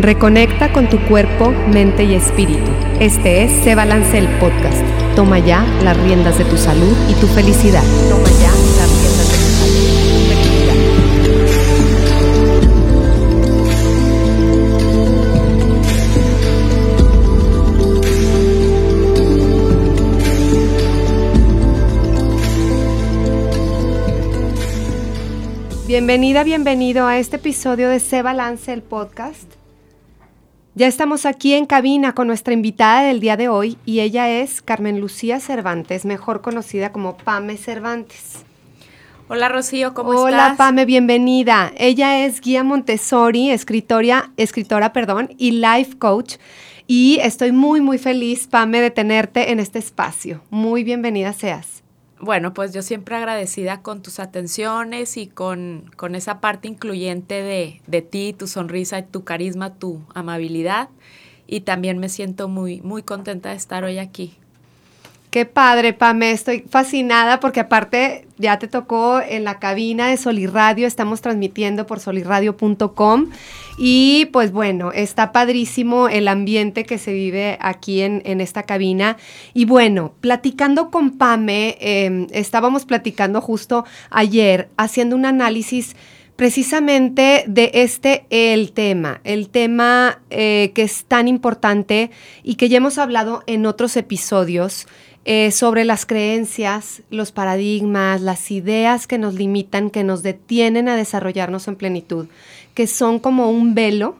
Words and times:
Reconecta 0.00 0.72
con 0.72 0.88
tu 0.88 0.98
cuerpo, 1.06 1.52
mente 1.72 2.04
y 2.04 2.14
espíritu. 2.14 2.70
Este 3.00 3.44
es 3.44 3.64
Se 3.64 3.74
Balance 3.74 4.18
el 4.18 4.28
Podcast. 4.38 4.82
Toma 5.14 5.38
ya 5.38 5.64
las 5.82 5.96
riendas 5.96 6.36
de 6.36 6.44
tu 6.44 6.56
salud 6.56 6.96
y 7.08 7.14
tu 7.14 7.26
felicidad. 7.28 7.82
Toma 8.10 8.28
ya 8.40 8.50
las 8.50 8.90
riendas 8.90 9.28
de 9.30 9.36
tu 9.38 9.52
salud 9.52 9.80
y 9.80 9.96
tu 9.96 10.34
felicidad. 10.34 10.74
Bienvenida, 25.86 26.42
bienvenido 26.42 27.06
a 27.06 27.18
este 27.18 27.36
episodio 27.36 27.88
de 27.88 28.00
Se 28.00 28.22
Balance 28.22 28.72
el 28.72 28.82
Podcast. 28.82 29.63
Ya 30.76 30.88
estamos 30.88 31.24
aquí 31.24 31.54
en 31.54 31.66
cabina 31.66 32.16
con 32.16 32.26
nuestra 32.26 32.52
invitada 32.52 33.04
del 33.04 33.20
día 33.20 33.36
de 33.36 33.48
hoy 33.48 33.78
y 33.86 34.00
ella 34.00 34.28
es 34.28 34.60
Carmen 34.60 34.98
Lucía 34.98 35.38
Cervantes, 35.38 36.04
mejor 36.04 36.40
conocida 36.40 36.90
como 36.90 37.16
Pame 37.16 37.56
Cervantes. 37.56 38.44
Hola 39.28 39.48
Rocío, 39.48 39.94
¿cómo 39.94 40.10
Hola, 40.10 40.30
estás? 40.30 40.46
Hola 40.46 40.56
Pame, 40.56 40.84
bienvenida. 40.84 41.72
Ella 41.76 42.24
es 42.24 42.40
guía 42.40 42.64
Montessori, 42.64 43.50
escritora, 43.50 44.32
escritora, 44.36 44.92
perdón, 44.92 45.30
y 45.38 45.52
life 45.52 45.96
coach. 45.96 46.38
Y 46.88 47.20
estoy 47.22 47.52
muy, 47.52 47.80
muy 47.80 47.98
feliz, 47.98 48.48
Pame, 48.48 48.80
de 48.80 48.90
tenerte 48.90 49.52
en 49.52 49.60
este 49.60 49.78
espacio. 49.78 50.42
Muy 50.50 50.82
bienvenida 50.82 51.32
seas. 51.34 51.83
Bueno, 52.24 52.54
pues 52.54 52.72
yo 52.72 52.80
siempre 52.80 53.16
agradecida 53.16 53.82
con 53.82 54.00
tus 54.00 54.18
atenciones 54.18 55.18
y 55.18 55.26
con, 55.26 55.90
con 55.94 56.14
esa 56.14 56.40
parte 56.40 56.68
incluyente 56.68 57.42
de, 57.42 57.82
de, 57.86 58.00
ti, 58.00 58.32
tu 58.32 58.46
sonrisa, 58.46 59.04
tu 59.04 59.24
carisma, 59.24 59.74
tu 59.74 60.00
amabilidad. 60.14 60.88
Y 61.46 61.60
también 61.60 61.98
me 61.98 62.08
siento 62.08 62.48
muy, 62.48 62.80
muy 62.80 63.02
contenta 63.02 63.50
de 63.50 63.56
estar 63.56 63.84
hoy 63.84 63.98
aquí. 63.98 64.38
Qué 65.34 65.46
padre, 65.46 65.94
Pame. 65.94 66.30
Estoy 66.30 66.60
fascinada 66.60 67.40
porque 67.40 67.58
aparte 67.58 68.28
ya 68.38 68.60
te 68.60 68.68
tocó 68.68 69.20
en 69.20 69.42
la 69.42 69.58
cabina 69.58 70.06
de 70.06 70.16
Solirradio. 70.16 70.86
Estamos 70.86 71.22
transmitiendo 71.22 71.88
por 71.88 71.98
solirradio.com. 71.98 73.30
Y 73.76 74.26
pues 74.26 74.52
bueno, 74.52 74.92
está 74.92 75.32
padrísimo 75.32 76.08
el 76.08 76.28
ambiente 76.28 76.84
que 76.84 76.98
se 76.98 77.12
vive 77.12 77.58
aquí 77.60 78.02
en, 78.02 78.22
en 78.24 78.40
esta 78.40 78.62
cabina. 78.62 79.16
Y 79.54 79.64
bueno, 79.64 80.14
platicando 80.20 80.92
con 80.92 81.18
Pame, 81.18 81.78
eh, 81.80 82.28
estábamos 82.30 82.84
platicando 82.84 83.40
justo 83.40 83.84
ayer, 84.10 84.68
haciendo 84.76 85.16
un 85.16 85.26
análisis 85.26 85.96
precisamente 86.36 87.44
de 87.46 87.70
este 87.74 88.26
el 88.30 88.72
tema, 88.72 89.20
el 89.24 89.48
tema 89.48 90.20
eh, 90.30 90.72
que 90.74 90.82
es 90.82 91.04
tan 91.04 91.28
importante 91.28 92.10
y 92.42 92.56
que 92.56 92.68
ya 92.68 92.78
hemos 92.78 92.98
hablado 92.98 93.42
en 93.46 93.66
otros 93.66 93.96
episodios. 93.96 94.86
Eh, 95.26 95.52
sobre 95.52 95.86
las 95.86 96.04
creencias, 96.04 97.02
los 97.08 97.32
paradigmas, 97.32 98.20
las 98.20 98.50
ideas 98.50 99.06
que 99.06 99.16
nos 99.16 99.34
limitan, 99.34 99.88
que 99.88 100.04
nos 100.04 100.22
detienen 100.22 100.86
a 100.86 100.96
desarrollarnos 100.96 101.66
en 101.66 101.76
plenitud, 101.76 102.26
que 102.74 102.86
son 102.86 103.18
como 103.18 103.50
un 103.50 103.74
velo 103.74 104.16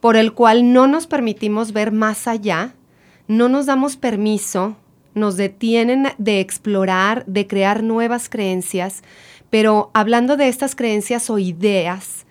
por 0.00 0.16
el 0.16 0.34
cual 0.34 0.72
no 0.72 0.86
nos 0.86 1.08
permitimos 1.08 1.72
ver 1.72 1.90
más 1.90 2.28
allá, 2.28 2.74
no 3.26 3.48
nos 3.48 3.66
damos 3.66 3.96
permiso, 3.96 4.76
nos 5.14 5.36
detienen 5.36 6.08
de 6.18 6.38
explorar, 6.38 7.24
de 7.26 7.48
crear 7.48 7.82
nuevas 7.82 8.28
creencias, 8.28 9.02
pero 9.50 9.90
hablando 9.94 10.36
de 10.36 10.46
estas 10.46 10.76
creencias 10.76 11.28
o 11.28 11.40
ideas, 11.40 12.24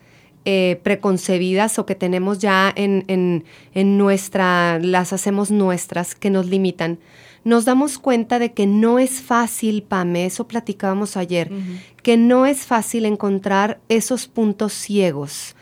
eh, 0.46 0.80
preconcebidas 0.82 1.78
o 1.78 1.84
que 1.84 1.96
tenemos 1.96 2.38
ya 2.38 2.72
en, 2.74 3.04
en, 3.08 3.44
en 3.74 3.98
nuestra, 3.98 4.78
las 4.78 5.12
hacemos 5.12 5.50
nuestras, 5.50 6.14
que 6.14 6.30
nos 6.30 6.46
limitan, 6.46 6.98
nos 7.46 7.64
damos 7.64 8.00
cuenta 8.00 8.40
de 8.40 8.52
que 8.52 8.66
no 8.66 8.98
es 8.98 9.22
fácil, 9.22 9.84
Pame, 9.84 10.26
eso 10.26 10.48
platicábamos 10.48 11.16
ayer, 11.16 11.52
uh 11.52 11.54
-huh. 11.54 11.80
que 12.02 12.16
no 12.16 12.44
es 12.44 12.66
fácil 12.66 13.04
encontrar 13.04 13.78
esos 13.88 14.26
puntos 14.26 14.72
ciegos 14.72 15.54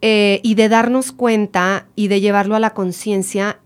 eh, 0.00 0.38
y 0.44 0.54
de 0.54 0.68
darnos 0.68 1.10
cuenta 1.10 1.88
y 1.96 2.06
de 2.06 2.20
llevarlo 2.20 2.54
a 2.54 2.60
la 2.60 2.70
conciencia. 2.70 3.58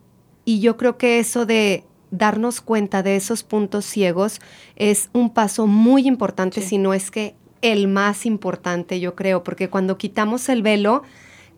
Y 0.47 0.61
yo 0.61 0.79
creo 0.79 0.97
que 0.97 1.19
eso 1.19 1.45
de 1.45 1.85
darnos 2.11 2.63
cuenta 2.63 3.03
de 3.03 3.17
esos 3.17 3.43
puntos 3.43 3.85
ciegos 3.85 4.41
es 4.75 5.11
un 5.13 5.29
paso 5.29 5.67
muy 5.67 6.09
importante, 6.09 6.63
sí. 6.63 6.69
si 6.69 6.79
no 6.79 6.95
es 6.95 7.11
que 7.11 7.35
el 7.61 7.87
más 7.87 8.25
importante, 8.25 8.99
yo 8.99 9.15
creo, 9.15 9.45
porque 9.45 9.69
cuando 9.69 9.99
quitamos 9.99 10.49
el 10.49 10.63
velo, 10.63 11.03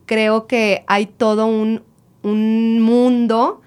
creo 0.06 0.49
que 0.49 0.83
hay 0.88 1.06
todo 1.06 1.47
un, 1.47 1.83
un 2.25 2.81
mundo 2.81 3.60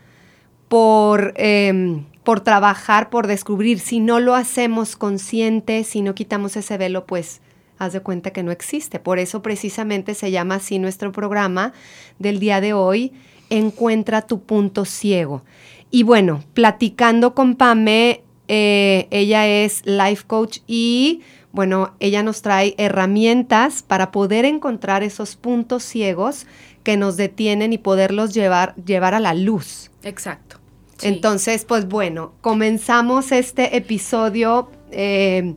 por... 0.67 1.33
Eh, 1.37 2.03
por 2.27 2.41
trabajar, 2.41 3.09
por 3.09 3.25
descubrir. 3.25 3.79
Si 3.79 4.01
no 4.01 4.19
lo 4.19 4.35
hacemos 4.35 4.97
consciente, 4.97 5.85
si 5.85 6.01
no 6.01 6.13
quitamos 6.13 6.57
ese 6.57 6.77
velo, 6.77 7.05
pues 7.05 7.39
haz 7.79 7.93
de 7.93 8.01
cuenta 8.01 8.31
que 8.31 8.43
no 8.43 8.51
existe. 8.51 8.99
Por 8.99 9.17
eso 9.17 9.41
precisamente 9.41 10.13
se 10.13 10.29
llama 10.29 10.55
así 10.55 10.77
nuestro 10.77 11.13
programa 11.13 11.71
del 12.19 12.41
día 12.41 12.59
de 12.59 12.73
hoy, 12.73 13.13
Encuentra 13.49 14.23
tu 14.23 14.41
punto 14.41 14.83
ciego. 14.83 15.43
Y 15.89 16.03
bueno, 16.03 16.43
platicando 16.53 17.33
con 17.33 17.55
Pame, 17.55 18.25
eh, 18.49 19.07
ella 19.09 19.47
es 19.47 19.85
life 19.85 20.25
coach 20.27 20.59
y 20.67 21.21
bueno, 21.53 21.93
ella 22.01 22.23
nos 22.23 22.41
trae 22.41 22.75
herramientas 22.77 23.83
para 23.83 24.11
poder 24.11 24.43
encontrar 24.43 25.01
esos 25.01 25.37
puntos 25.37 25.83
ciegos 25.83 26.45
que 26.83 26.97
nos 26.97 27.15
detienen 27.15 27.71
y 27.71 27.77
poderlos 27.77 28.33
llevar, 28.33 28.75
llevar 28.75 29.13
a 29.13 29.21
la 29.21 29.33
luz. 29.33 29.91
Exacto. 30.03 30.56
Sí. 30.97 31.07
Entonces, 31.07 31.65
pues 31.65 31.87
bueno, 31.87 32.33
comenzamos 32.41 33.31
este 33.31 33.77
episodio. 33.77 34.69
Eh, 34.91 35.55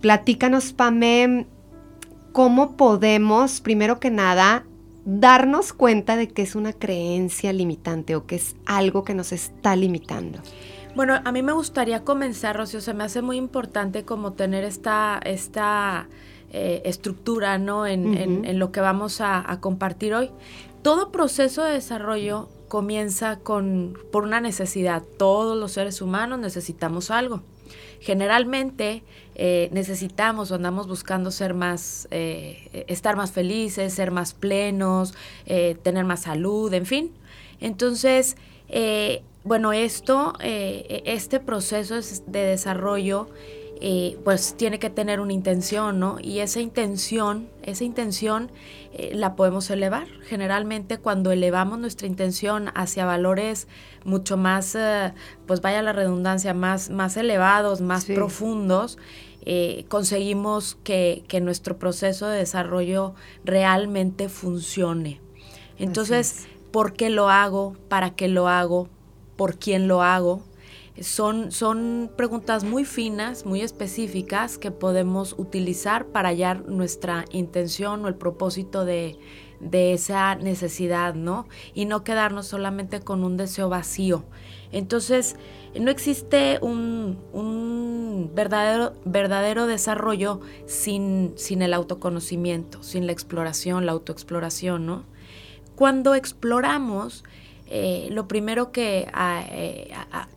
platícanos, 0.00 0.72
Pame, 0.72 1.46
cómo 2.32 2.76
podemos, 2.76 3.60
primero 3.60 4.00
que 4.00 4.10
nada, 4.10 4.64
darnos 5.04 5.72
cuenta 5.72 6.16
de 6.16 6.28
que 6.28 6.42
es 6.42 6.54
una 6.54 6.72
creencia 6.72 7.52
limitante 7.52 8.14
o 8.14 8.26
que 8.26 8.36
es 8.36 8.56
algo 8.66 9.04
que 9.04 9.14
nos 9.14 9.32
está 9.32 9.74
limitando. 9.74 10.38
Bueno, 10.94 11.20
a 11.24 11.32
mí 11.32 11.42
me 11.42 11.52
gustaría 11.52 12.04
comenzar, 12.04 12.56
Rocío, 12.56 12.80
se 12.80 12.94
me 12.94 13.04
hace 13.04 13.22
muy 13.22 13.36
importante 13.36 14.04
como 14.04 14.32
tener 14.32 14.64
esta, 14.64 15.20
esta 15.24 16.08
eh, 16.50 16.82
estructura, 16.84 17.58
¿no? 17.58 17.86
En, 17.86 18.06
uh 18.06 18.12
-huh. 18.12 18.22
en, 18.22 18.44
en, 18.44 18.58
lo 18.58 18.72
que 18.72 18.80
vamos 18.80 19.20
a, 19.20 19.50
a 19.50 19.60
compartir 19.60 20.14
hoy. 20.14 20.30
Todo 20.82 21.12
proceso 21.12 21.62
de 21.62 21.72
desarrollo 21.72 22.48
comienza 22.68 23.38
con, 23.40 23.98
por 24.12 24.24
una 24.24 24.40
necesidad. 24.40 25.02
Todos 25.16 25.58
los 25.58 25.72
seres 25.72 26.00
humanos 26.00 26.38
necesitamos 26.38 27.10
algo. 27.10 27.42
Generalmente 28.00 29.02
eh, 29.34 29.68
necesitamos 29.72 30.50
o 30.50 30.54
andamos 30.54 30.86
buscando 30.86 31.30
ser 31.30 31.54
más, 31.54 32.06
eh, 32.10 32.84
estar 32.86 33.16
más 33.16 33.32
felices, 33.32 33.92
ser 33.92 34.10
más 34.10 34.34
plenos, 34.34 35.14
eh, 35.46 35.76
tener 35.82 36.04
más 36.04 36.22
salud, 36.22 36.72
en 36.74 36.86
fin. 36.86 37.12
Entonces, 37.60 38.36
bueno, 39.44 39.72
esto, 39.72 40.34
este 40.40 41.40
proceso 41.40 41.94
de 42.26 42.40
desarrollo 42.40 43.28
pues 44.22 44.54
tiene 44.56 44.78
que 44.78 44.90
tener 44.90 45.20
una 45.20 45.32
intención, 45.32 45.98
¿no? 45.98 46.18
Y 46.20 46.40
esa 46.40 46.60
intención, 46.60 47.48
esa 47.62 47.84
intención 47.84 48.50
eh, 48.98 49.12
la 49.14 49.36
podemos 49.36 49.70
elevar. 49.70 50.08
Generalmente 50.24 50.98
cuando 50.98 51.30
elevamos 51.30 51.78
nuestra 51.78 52.08
intención 52.08 52.70
hacia 52.74 53.06
valores 53.06 53.68
mucho 54.04 54.36
más, 54.36 54.74
eh, 54.74 55.14
pues 55.46 55.60
vaya 55.60 55.82
la 55.82 55.92
redundancia, 55.92 56.52
más, 56.52 56.90
más 56.90 57.16
elevados, 57.16 57.80
más 57.80 58.04
sí. 58.04 58.14
profundos, 58.14 58.98
eh, 59.42 59.84
conseguimos 59.88 60.76
que, 60.82 61.22
que, 61.28 61.40
nuestro 61.40 61.78
proceso 61.78 62.26
de 62.26 62.38
desarrollo 62.38 63.14
realmente 63.44 64.28
funcione. 64.28 65.20
Entonces, 65.78 66.48
¿por 66.72 66.94
qué 66.94 67.08
lo 67.08 67.30
hago? 67.30 67.76
¿Para 67.88 68.16
qué 68.16 68.26
lo 68.26 68.48
hago? 68.48 68.88
¿Por 69.36 69.60
quién 69.60 69.86
lo 69.86 70.02
hago? 70.02 70.42
Son, 71.02 71.52
son, 71.52 72.10
preguntas 72.16 72.64
muy 72.64 72.84
finas, 72.84 73.46
muy 73.46 73.60
específicas 73.60 74.58
que 74.58 74.70
podemos 74.70 75.34
utilizar 75.38 76.06
para 76.06 76.30
hallar 76.30 76.68
nuestra 76.68 77.24
intención 77.30 78.04
o 78.04 78.08
el 78.08 78.14
propósito 78.14 78.84
de, 78.84 79.18
de, 79.60 79.92
esa 79.92 80.34
necesidad, 80.34 81.14
¿no? 81.14 81.46
Y 81.74 81.84
no 81.84 82.04
quedarnos 82.04 82.46
solamente 82.46 83.00
con 83.00 83.24
un 83.24 83.36
deseo 83.36 83.68
vacío. 83.68 84.24
Entonces, 84.72 85.36
no 85.78 85.90
existe 85.90 86.58
un, 86.60 87.18
un 87.32 88.30
verdadero, 88.34 88.94
verdadero, 89.04 89.66
desarrollo 89.66 90.40
sin, 90.66 91.32
sin 91.36 91.62
el 91.62 91.74
autoconocimiento, 91.74 92.82
sin 92.82 93.06
la 93.06 93.12
exploración, 93.12 93.86
la 93.86 93.92
autoexploración, 93.92 94.86
¿no? 94.86 95.04
Cuando 95.74 96.14
exploramos, 96.14 97.24
eh, 97.66 98.08
lo 98.10 98.26
primero 98.26 98.72
que 98.72 99.06
a, 99.12 99.44
a, 100.10 100.28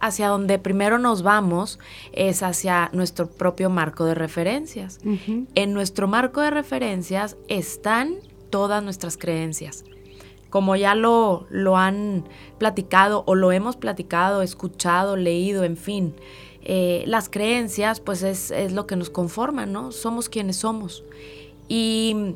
hacia 0.00 0.28
donde 0.28 0.58
primero 0.58 0.98
nos 0.98 1.22
vamos 1.22 1.78
es 2.12 2.42
hacia 2.42 2.90
nuestro 2.92 3.28
propio 3.28 3.70
marco 3.70 4.04
de 4.04 4.14
referencias. 4.14 5.00
Uh 5.04 5.10
-huh. 5.10 5.46
En 5.54 5.72
nuestro 5.74 6.08
marco 6.08 6.40
de 6.40 6.50
referencias 6.50 7.36
están 7.48 8.16
todas 8.50 8.82
nuestras 8.82 9.16
creencias. 9.16 9.84
como 10.50 10.76
ya 10.76 10.94
lo, 10.94 11.46
lo 11.50 11.76
han 11.76 12.24
platicado 12.56 13.22
o 13.26 13.34
lo 13.34 13.52
hemos 13.52 13.76
platicado, 13.76 14.40
escuchado, 14.40 15.14
leído, 15.14 15.62
en 15.62 15.76
fin, 15.76 16.14
eh, 16.62 17.04
las 17.06 17.28
creencias 17.28 18.00
pues 18.00 18.22
es, 18.22 18.50
es, 18.50 18.72
lo 18.72 18.86
que 18.86 18.96
nos 18.96 19.10
conforma, 19.10 19.66
¿no? 19.66 19.92
Somos 19.92 20.30
quienes 20.30 20.56
somos. 20.56 21.04
Y 21.68 22.34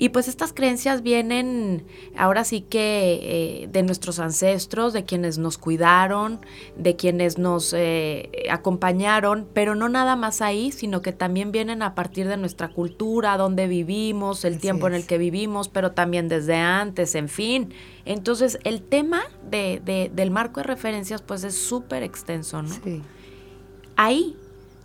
y 0.00 0.08
pues 0.08 0.28
estas 0.28 0.54
creencias 0.54 1.02
vienen 1.02 1.84
ahora 2.16 2.44
sí 2.44 2.62
que 2.62 3.20
eh, 3.22 3.68
de 3.70 3.82
nuestros 3.82 4.18
ancestros, 4.18 4.94
de 4.94 5.04
quienes 5.04 5.36
nos 5.36 5.58
cuidaron, 5.58 6.40
de 6.74 6.96
quienes 6.96 7.36
nos 7.36 7.74
eh, 7.74 8.30
acompañaron, 8.50 9.46
pero 9.52 9.74
no 9.74 9.90
nada 9.90 10.16
más 10.16 10.40
ahí, 10.40 10.72
sino 10.72 11.02
que 11.02 11.12
también 11.12 11.52
vienen 11.52 11.82
a 11.82 11.94
partir 11.94 12.28
de 12.28 12.38
nuestra 12.38 12.68
cultura, 12.68 13.36
donde 13.36 13.68
vivimos, 13.68 14.46
el 14.46 14.58
tiempo 14.58 14.86
en 14.86 14.94
el 14.94 15.06
que 15.06 15.18
vivimos, 15.18 15.68
pero 15.68 15.92
también 15.92 16.28
desde 16.28 16.56
antes, 16.56 17.14
en 17.14 17.28
fin. 17.28 17.74
Entonces 18.06 18.58
el 18.64 18.80
tema 18.80 19.20
de, 19.50 20.10
del 20.14 20.30
marco 20.30 20.60
de 20.60 20.64
referencias 20.64 21.20
pues 21.20 21.44
es 21.44 21.56
súper 21.56 22.04
extenso, 22.04 22.62
¿no? 22.62 22.70
Sí. 22.70 23.02
Ahí, 23.96 24.34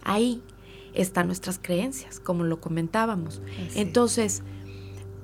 ahí 0.03 0.43
están 0.93 1.27
nuestras 1.27 1.57
creencias, 1.57 2.19
como 2.19 2.43
lo 2.43 2.59
comentábamos. 2.59 3.41
Entonces, 3.75 4.43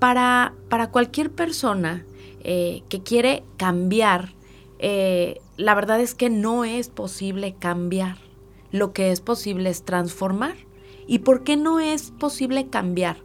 para, 0.02 0.56
para 0.68 0.90
cualquier 0.90 1.30
persona 1.30 2.08
eh, 2.44 2.82
que 2.90 3.04
quiere 3.04 3.44
cambiar, 3.58 4.34
eh, 4.80 5.40
la 5.58 5.76
verdad 5.76 6.02
es 6.02 6.16
que 6.16 6.32
no 6.32 6.66
es 6.66 6.90
posible 6.90 7.54
cambiar. 7.54 8.18
Lo 8.72 8.94
que 8.94 9.12
es 9.12 9.22
posible 9.22 9.70
es 9.70 9.84
transformar. 9.84 10.56
¿Y 11.06 11.20
por 11.20 11.44
qué 11.44 11.56
no 11.56 11.80
es 11.80 12.10
posible 12.10 12.68
cambiar? 12.68 13.18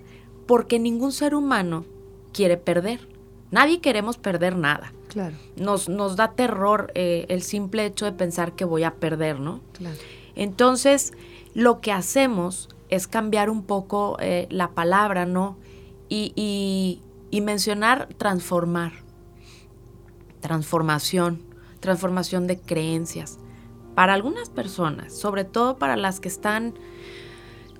Porque 0.46 0.78
ningún 0.78 1.12
ser 1.12 1.34
humano 1.34 1.86
quiere 2.34 2.58
perder. 2.58 3.08
Nadie 3.50 3.80
queremos 3.80 4.18
perder 4.18 4.54
nada. 4.54 4.92
Claro. 5.08 5.34
Nos, 5.56 5.88
nos 5.88 6.16
da 6.16 6.32
terror 6.32 6.92
eh, 6.94 7.24
el 7.30 7.40
simple 7.40 7.86
hecho 7.86 8.04
de 8.04 8.12
pensar 8.12 8.52
que 8.52 8.66
voy 8.66 8.84
a 8.84 8.96
perder, 8.96 9.40
¿no? 9.40 9.62
Claro. 9.72 9.96
Entonces, 10.34 11.14
lo 11.54 11.80
que 11.80 11.92
hacemos 11.92 12.68
es 12.90 13.06
cambiar 13.06 13.48
un 13.48 13.62
poco 13.62 14.18
la 14.50 14.72
palabra, 14.72 15.24
¿no? 15.24 15.56
Y, 16.08 17.02
mencionar 17.42 18.08
transformar, 18.16 18.92
transformación, 20.40 21.42
transformación 21.80 22.46
de 22.46 22.58
creencias. 22.58 23.38
Para 23.94 24.14
algunas 24.14 24.50
personas, 24.50 25.16
sobre 25.16 25.44
todo 25.44 25.78
para 25.78 25.96
las 25.96 26.20
que 26.20 26.28
están 26.28 26.74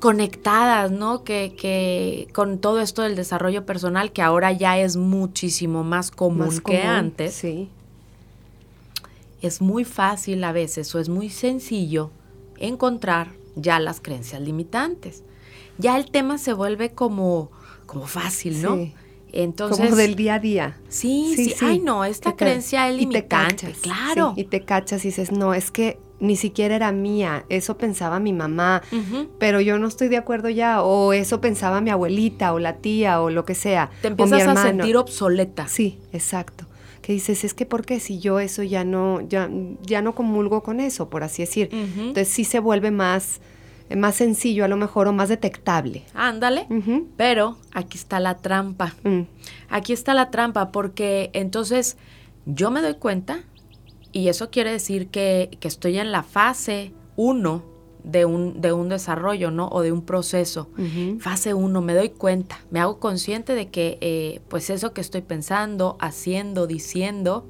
conectadas, 0.01 0.91
¿no? 0.91 1.25
Que, 1.25 1.55
que, 1.59 2.29
con 2.33 2.59
todo 2.59 2.81
esto 2.81 3.03
del 3.03 3.17
desarrollo 3.17 3.67
personal, 3.67 4.13
que 4.13 4.23
ahora 4.23 4.53
ya 4.53 4.79
es 4.79 4.97
muchísimo 4.97 5.85
más 5.85 6.11
común, 6.11 6.59
que 6.61 6.83
antes. 6.83 7.35
Sí. 7.35 7.71
Es 9.43 9.61
muy 9.61 9.85
fácil 9.85 10.43
a 10.45 10.53
veces 10.53 10.95
o 10.95 10.99
es 10.99 11.09
muy 11.09 11.29
sencillo 11.29 12.11
encontrar 12.59 13.33
ya 13.55 13.79
las 13.81 14.01
creencias 14.01 14.41
limitantes. 14.41 15.23
Ya 15.79 15.97
el 15.99 16.11
tema 16.11 16.39
se 16.39 16.53
vuelve 16.53 16.93
como 16.93 17.51
como 17.87 18.07
fácil, 18.07 18.61
¿no? 18.63 18.77
Sí. 18.77 18.95
Entonces, 19.33 19.85
como 19.85 19.97
del 19.97 20.15
día 20.15 20.35
a 20.35 20.39
día. 20.39 20.79
Sí, 20.89 21.35
sí, 21.37 21.55
Ay, 21.61 21.81
no, 21.81 22.05
esta 22.05 22.37
creencia 22.37 22.89
es 22.89 22.97
limitante, 22.97 23.73
claro. 23.83 24.33
y 24.37 24.45
te 24.45 24.63
cachas 24.63 25.05
y 25.05 25.09
dices, 25.09 25.31
no, 25.33 25.53
es 25.53 25.71
que 25.71 25.99
ni 26.21 26.37
siquiera 26.37 26.75
era 26.75 26.93
mía, 26.93 27.45
eso 27.51 27.77
pensaba 27.77 28.19
mi 28.19 28.33
mamá, 28.33 28.83
pero 29.39 29.61
yo 29.61 29.79
no 29.79 29.89
estoy 29.89 30.09
de 30.09 30.17
acuerdo 30.17 30.49
ya, 30.49 30.83
o 30.83 31.13
eso 31.13 31.41
pensaba 31.41 31.81
mi 31.81 31.91
abuelita 31.91 32.55
o 32.55 32.59
la 32.59 32.77
tía 32.77 33.21
o 33.21 33.29
lo 33.29 33.45
que 33.45 33.55
sea. 33.55 33.91
Te 34.01 34.09
empiezas 34.09 34.47
a 34.47 34.63
sentir 34.63 34.97
obsoleta. 34.97 35.69
Sí, 35.69 35.99
exacto. 36.13 36.65
Que 37.03 37.13
dices, 37.13 37.45
es 37.45 37.55
que 37.55 37.67
porque 37.67 38.01
si 38.01 38.19
yo 38.19 38.41
eso 38.41 38.63
ya 38.63 38.85
no, 38.85 39.21
ya, 39.29 39.51
ya 39.83 40.03
no 40.03 40.15
comulgo 40.15 40.63
con 40.63 40.81
eso, 40.81 41.11
por 41.11 41.23
así 41.23 41.43
decir. 41.43 41.69
Entonces 41.73 42.29
sí 42.29 42.45
se 42.45 42.59
vuelve 42.59 42.91
más 42.91 43.41
más 43.95 44.17
sencillo 44.17 44.65
a 44.65 44.69
lo 44.69 44.77
mejor 44.77 45.07
o 45.09 45.13
más 45.13 45.29
detectable. 45.29 46.05
Ándale, 46.15 46.67
pero 47.17 47.57
aquí 47.73 47.99
está 47.99 48.19
la 48.19 48.39
trampa. 48.39 48.95
Mm. 49.05 49.23
Aquí 49.69 49.93
está 49.93 50.15
la 50.15 50.31
trampa 50.31 50.73
porque 50.73 51.31
entonces 51.33 51.97
yo 52.47 52.71
me 52.71 52.83
doy 52.83 52.95
cuenta 52.95 53.45
y 54.13 54.29
eso 54.29 54.51
quiere 54.51 54.73
decir 54.73 55.09
que, 55.09 55.59
estoy 55.61 55.99
en 55.99 56.11
la 56.11 56.23
fase 56.23 56.95
1 57.17 57.63
de 58.03 58.25
un, 58.25 58.61
de 58.61 58.73
un 58.73 58.89
desarrollo, 58.89 59.51
¿no? 59.51 59.69
O 59.69 59.83
de 59.83 59.93
un 59.93 60.03
proceso. 60.03 60.71
Fase 61.21 61.55
1, 61.55 61.83
me 61.83 61.95
doy 61.95 62.11
cuenta, 62.11 62.61
me 62.71 62.81
hago 62.81 62.99
consciente 62.99 63.55
de 63.55 63.69
que 63.69 63.99
eh, 64.01 64.41
pues 64.49 64.71
eso 64.71 64.93
que 64.95 65.01
estoy 65.01 65.23
pensando, 65.23 65.97
haciendo, 66.01 66.67
diciendo, 66.67 67.47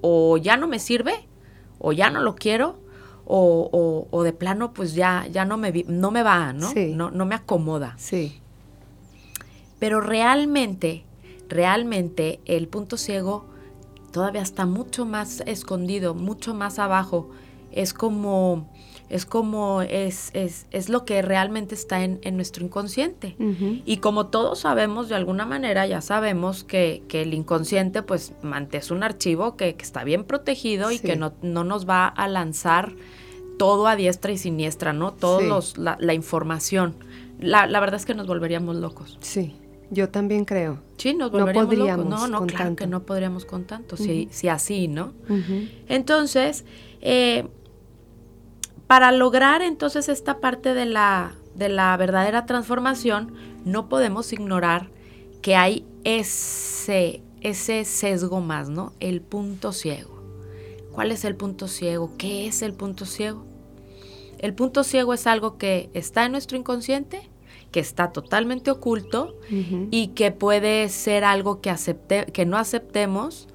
o 0.00 0.36
ya 0.36 0.56
no 0.56 0.66
me 0.66 0.78
sirve, 0.80 1.28
o 1.78 1.92
ya 1.92 2.10
no 2.10 2.20
lo 2.20 2.34
quiero, 2.34 2.78
o, 3.32 4.08
o, 4.10 4.22
de 4.24 4.32
plano 4.32 4.72
pues 4.72 4.94
ya, 4.94 5.26
ya 5.30 5.44
no, 5.44 5.56
me, 5.56 5.84
no 5.86 6.10
me 6.10 6.22
va, 6.22 6.52
¿no? 6.52 6.72
¿no? 6.74 7.10
No 7.10 7.26
me 7.26 7.36
acomoda. 7.36 7.94
Sí. 7.96 8.40
Pero 9.78 10.00
realmente, 10.00 11.04
realmente 11.48 12.40
el 12.44 12.66
punto 12.66 12.96
ciego 12.96 13.46
todavía 14.10 14.42
está 14.42 14.66
mucho 14.66 15.06
más 15.06 15.42
escondido, 15.46 16.14
mucho 16.14 16.54
más 16.54 16.78
abajo. 16.80 17.30
Es 17.70 17.94
como 17.94 18.68
es 19.10 19.26
como 19.26 19.82
es, 19.82 20.30
es, 20.34 20.66
es, 20.70 20.88
lo 20.88 21.04
que 21.04 21.20
realmente 21.20 21.74
está 21.74 22.02
en, 22.02 22.20
nuestro 22.36 22.64
inconsciente. 22.64 23.34
Y 23.84 23.96
como 23.96 24.28
todos 24.28 24.60
sabemos, 24.60 25.08
de 25.08 25.16
alguna 25.16 25.44
manera 25.44 25.84
ya 25.86 26.00
sabemos 26.00 26.62
que, 26.62 27.02
el 27.12 27.34
inconsciente 27.34 28.02
pues 28.02 28.32
es 28.72 28.90
un 28.90 29.02
archivo 29.02 29.56
que, 29.56 29.76
está 29.80 30.04
bien 30.04 30.24
protegido 30.24 30.92
y 30.92 31.00
que 31.00 31.16
no, 31.16 31.32
no, 31.42 31.64
nos 31.64 31.88
va 31.88 32.06
a 32.06 32.28
lanzar 32.28 32.92
todo 33.58 33.88
a 33.88 33.96
diestra 33.96 34.30
y 34.30 34.38
siniestra, 34.38 34.92
¿no? 34.92 35.12
Todos 35.12 35.76
la, 35.76 35.98
la, 36.00 36.14
información. 36.14 36.94
La, 37.40 37.66
la, 37.66 37.80
verdad 37.80 37.96
es 37.96 38.06
que 38.06 38.14
nos 38.14 38.28
volveríamos 38.28 38.76
locos. 38.76 39.18
Sí, 39.20 39.56
yo 39.90 40.08
también 40.08 40.44
creo. 40.44 40.78
Sí, 40.98 41.14
nos 41.14 41.32
volveríamos 41.32 42.06
no 42.06 42.10
locos. 42.10 42.30
No, 42.30 42.40
no, 42.40 42.46
claro 42.46 42.76
que 42.76 42.86
no 42.86 43.02
podríamos 43.02 43.44
con 43.44 43.64
tanto, 43.64 43.96
si, 43.96 44.28
si, 44.30 44.48
así, 44.48 44.86
¿no? 44.86 45.12
Entonces, 45.88 46.64
eh, 47.00 47.48
para 48.90 49.12
lograr 49.12 49.62
entonces 49.62 50.08
esta 50.08 50.40
parte 50.40 50.74
de 50.74 50.84
la, 50.84 51.36
de 51.54 51.68
la 51.68 51.96
verdadera 51.96 52.44
transformación, 52.44 53.32
no 53.64 53.88
podemos 53.88 54.32
ignorar 54.32 54.90
que 55.42 55.54
hay 55.54 55.86
ese, 56.02 57.22
ese 57.40 57.84
sesgo 57.84 58.40
más, 58.40 58.68
¿no? 58.68 58.92
El 58.98 59.20
punto 59.20 59.72
ciego. 59.72 60.20
¿Cuál 60.90 61.12
es 61.12 61.24
el 61.24 61.36
punto 61.36 61.68
ciego? 61.68 62.10
¿Qué 62.18 62.48
es 62.48 62.62
el 62.62 62.72
punto 62.72 63.06
ciego? 63.06 63.44
El 64.40 64.54
punto 64.54 64.82
ciego 64.82 65.14
es 65.14 65.28
algo 65.28 65.56
que 65.56 65.88
está 65.94 66.26
en 66.26 66.32
nuestro 66.32 66.58
inconsciente, 66.58 67.30
que 67.70 67.78
está 67.78 68.10
totalmente 68.10 68.72
oculto 68.72 69.38
y 69.92 70.08
que 70.16 70.32
puede 70.32 70.88
ser 70.88 71.22
algo 71.22 71.60
que, 71.60 71.70
acepte, 71.70 72.26
que 72.32 72.44
no 72.44 72.58
aceptemos 72.58 73.46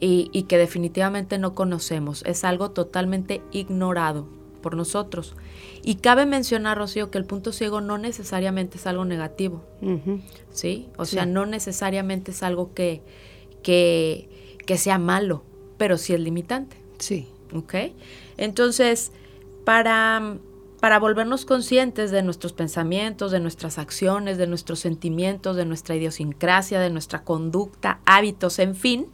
y, 0.00 0.28
y 0.34 0.42
que 0.42 0.58
definitivamente 0.58 1.38
no 1.38 1.54
conocemos. 1.54 2.22
Es 2.26 2.44
algo 2.44 2.72
totalmente 2.72 3.40
ignorado 3.52 4.41
por 4.62 4.76
nosotros. 4.76 5.34
Y 5.82 5.96
cabe 5.96 6.24
mencionar, 6.24 6.78
Rocío, 6.78 7.10
que 7.10 7.18
el 7.18 7.26
punto 7.26 7.52
ciego 7.52 7.80
no 7.80 7.98
necesariamente 7.98 8.78
es 8.78 8.86
algo 8.86 9.04
negativo, 9.04 9.62
¿sí? 10.52 10.88
O 10.96 11.04
sea, 11.04 11.26
no 11.26 11.44
necesariamente 11.44 12.30
es 12.30 12.42
algo 12.42 12.72
que, 12.72 13.02
que, 13.62 14.28
sea 14.76 14.98
malo, 14.98 15.42
pero 15.76 15.98
sí 15.98 16.14
es 16.14 16.20
limitante. 16.20 16.76
Sí. 16.98 17.28
¿Ok? 17.54 17.74
Entonces, 18.38 19.12
para, 19.64 20.38
para 20.80 20.98
volvernos 20.98 21.44
conscientes 21.44 22.10
de 22.10 22.22
nuestros 22.22 22.54
pensamientos, 22.54 23.30
de 23.30 23.40
nuestras 23.40 23.78
acciones, 23.78 24.38
de 24.38 24.46
nuestros 24.46 24.78
sentimientos, 24.80 25.56
de 25.56 25.66
nuestra 25.66 25.96
idiosincrasia, 25.96 26.80
de 26.80 26.88
nuestra 26.88 27.24
conducta, 27.24 28.00
hábitos, 28.06 28.58
en 28.58 28.74
fin, 28.74 29.08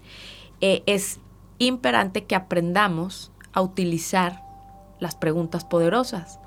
eh, 0.61 0.83
es 0.87 1.19
imperante 1.59 2.25
que 2.25 2.37
aprendamos 2.37 3.33
a 3.53 3.63
utilizar 3.63 4.48
las 5.01 5.15
preguntas 5.15 5.65
poderosas. 5.65 6.41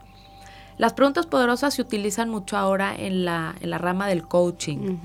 Las 0.77 0.93
preguntas 0.93 1.27
poderosas 1.27 1.73
se 1.73 1.81
utilizan 1.81 2.29
mucho 2.29 2.57
ahora 2.57 2.95
en 2.95 3.25
la, 3.25 3.55
en 3.61 3.69
la 3.69 3.77
rama 3.77 4.07
del 4.07 4.27
coaching, 4.27 4.97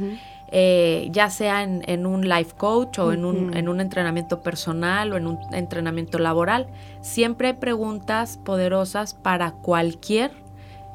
eh, 0.50 1.08
ya 1.10 1.28
sea 1.28 1.62
en, 1.62 2.06
un 2.06 2.28
life 2.28 2.54
coach 2.56 2.98
o 2.98 3.12
en, 3.12 3.24
un, 3.24 3.54
en 3.54 3.68
un 3.68 3.80
entrenamiento 3.80 4.40
personal 4.40 5.12
o 5.12 5.16
en 5.16 5.26
un 5.26 5.38
entrenamiento 5.52 6.18
laboral. 6.18 6.66
Siempre 7.02 7.48
hay 7.48 7.54
preguntas 7.54 8.38
poderosas 8.38 9.14
para 9.14 9.50
cualquier 9.50 10.30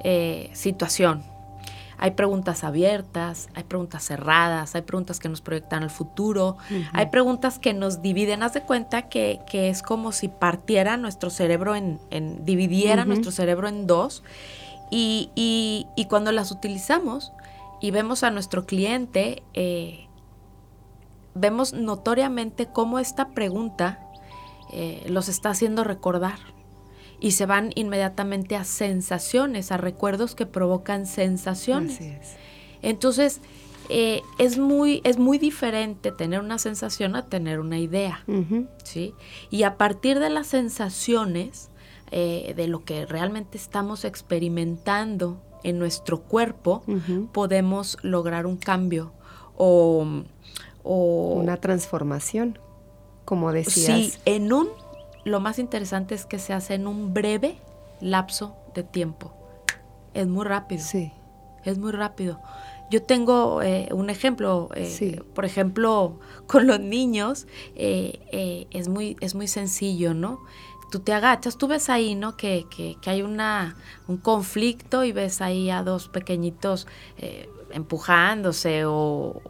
eh, 0.04 0.50
situación, 0.54 1.22
hay 2.02 2.12
preguntas 2.12 2.64
abiertas, 2.64 3.48
hay 3.54 3.64
preguntas 3.64 4.04
cerradas, 4.04 4.74
hay 4.74 4.82
preguntas 4.82 5.20
que 5.20 5.30
nos 5.30 5.40
proyectan 5.42 5.84
al 5.84 5.92
futuro, 5.92 6.58
hay 6.94 7.06
preguntas 7.06 7.60
que 7.60 7.76
nos 7.76 8.02
dividen. 8.02 8.42
Haz 8.42 8.56
de 8.56 8.64
cuenta 8.64 9.08
que, 9.08 9.40
es 9.54 9.84
como 9.84 10.12
si 10.12 10.28
partiera 10.28 10.98
nuestro 10.98 11.30
cerebro 11.30 11.76
en, 11.76 12.00
dividiera 12.44 13.06
nuestro 13.06 13.32
cerebro 13.32 13.68
en 13.68 13.86
dos. 13.86 14.24
Y, 14.90 15.30
y, 15.36 16.06
cuando 16.06 16.32
las 16.32 16.52
utilizamos 16.52 17.34
y 17.80 17.92
vemos 17.92 18.24
a 18.24 18.32
nuestro 18.32 18.66
cliente, 18.66 19.44
eh, 19.54 20.08
vemos 21.36 21.72
notoriamente 21.72 22.66
cómo 22.66 22.98
esta 22.98 23.30
pregunta 23.30 24.00
eh, 24.74 25.06
los 25.08 25.30
está 25.30 25.52
haciendo 25.52 25.84
recordar 25.84 26.40
y 27.22 27.32
se 27.32 27.46
van 27.46 27.72
inmediatamente 27.76 28.58
a 28.58 28.66
sensaciones, 28.66 29.72
a 29.72 29.78
recuerdos 29.78 30.36
que 30.36 30.48
provocan 30.48 31.06
sensaciones. 31.06 32.00
Entonces, 32.82 33.40
eh, 33.90 34.22
es, 34.40 34.58
muy, 34.58 35.02
es 35.04 35.20
muy 35.20 35.38
diferente 35.38 36.12
tener 36.12 36.40
una 36.40 36.58
sensación 36.58 37.16
a 37.16 37.28
tener 37.28 37.60
una 37.60 37.78
idea. 37.78 38.26
¿sí? 38.84 39.14
Y 39.52 39.64
a 39.64 39.78
partir 39.78 40.20
de 40.20 40.32
las 40.32 40.48
sensaciones, 40.48 41.70
eh, 42.10 42.54
de 42.58 42.68
lo 42.68 42.84
que 42.84 43.06
realmente 43.06 43.58
estamos 43.58 44.04
experimentando 44.04 45.42
en 45.64 45.78
nuestro 45.78 46.22
cuerpo, 46.24 46.84
podemos 47.32 47.98
lograr 48.02 48.48
un 48.48 48.58
cambio 48.58 49.14
o, 49.58 50.24
Una 50.84 51.58
transformación, 51.58 52.58
como 53.26 53.52
decías. 53.52 54.14
Sí, 54.14 54.14
en 54.26 54.52
un... 54.52 54.70
Lo 55.24 55.40
más 55.40 55.60
interesante 55.60 56.16
es 56.16 56.26
que 56.26 56.40
se 56.40 56.54
hace 56.54 56.74
en 56.76 56.88
un 56.88 57.14
breve 57.14 57.58
lapso 58.00 58.56
de 58.74 58.84
tiempo. 58.84 59.34
Es 60.14 60.28
muy 60.28 60.46
rápido. 60.46 60.84
Sí. 60.84 61.12
Es 61.64 61.78
muy 61.78 61.92
rápido. 61.92 62.42
Yo 62.90 63.02
tengo 63.02 63.62
eh, 63.62 63.88
un 63.94 64.10
ejemplo, 64.10 64.70
eh, 64.76 65.22
por 65.34 65.46
ejemplo, 65.46 66.20
con 66.48 66.68
los 66.68 66.80
niños, 66.80 67.48
eh, 67.76 68.68
es, 68.72 68.90
muy, 68.90 69.16
es 69.22 69.34
muy 69.34 69.48
sencillo, 69.48 70.14
¿no? 70.14 70.40
Tú 70.92 71.00
te 71.00 71.14
agachas, 71.14 71.58
tú 71.58 71.68
ves 71.68 71.90
ahí, 71.90 72.14
¿no? 72.14 72.38
Que, 72.38 72.68
que, 72.70 72.98
hay 73.10 73.24
una, 73.24 73.76
un 74.08 74.18
conflicto 74.18 75.04
y 75.04 75.12
ves 75.12 75.42
ahí 75.42 75.72
a 75.72 75.82
dos 75.82 76.10
pequeñitos 76.10 76.86
empujándose 77.74 78.84
o, 78.86 79.42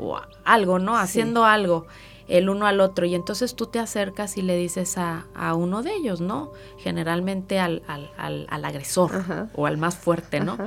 algo, 0.45 0.79
¿no? 0.79 0.98
Haciendo 0.98 1.45
algo 1.45 1.88
el 2.27 2.50
uno 2.50 2.65
al 2.65 2.79
otro. 2.79 3.05
Y 3.05 3.13
entonces 3.13 3.55
tú 3.55 3.67
te 3.67 3.79
acercas 3.79 4.38
y 4.38 4.41
le 4.41 4.55
dices 4.55 4.98
a, 4.98 5.25
uno 5.53 5.83
de 5.83 5.93
ellos, 5.93 6.21
¿no? 6.21 6.51
Generalmente 6.77 7.60
al, 7.60 7.83
al, 7.88 8.10
al, 8.50 8.65
agresor 8.65 9.50
o 9.53 9.65
al 9.65 9.77
más 9.77 9.95
fuerte, 9.95 10.39
¿no? 10.39 10.57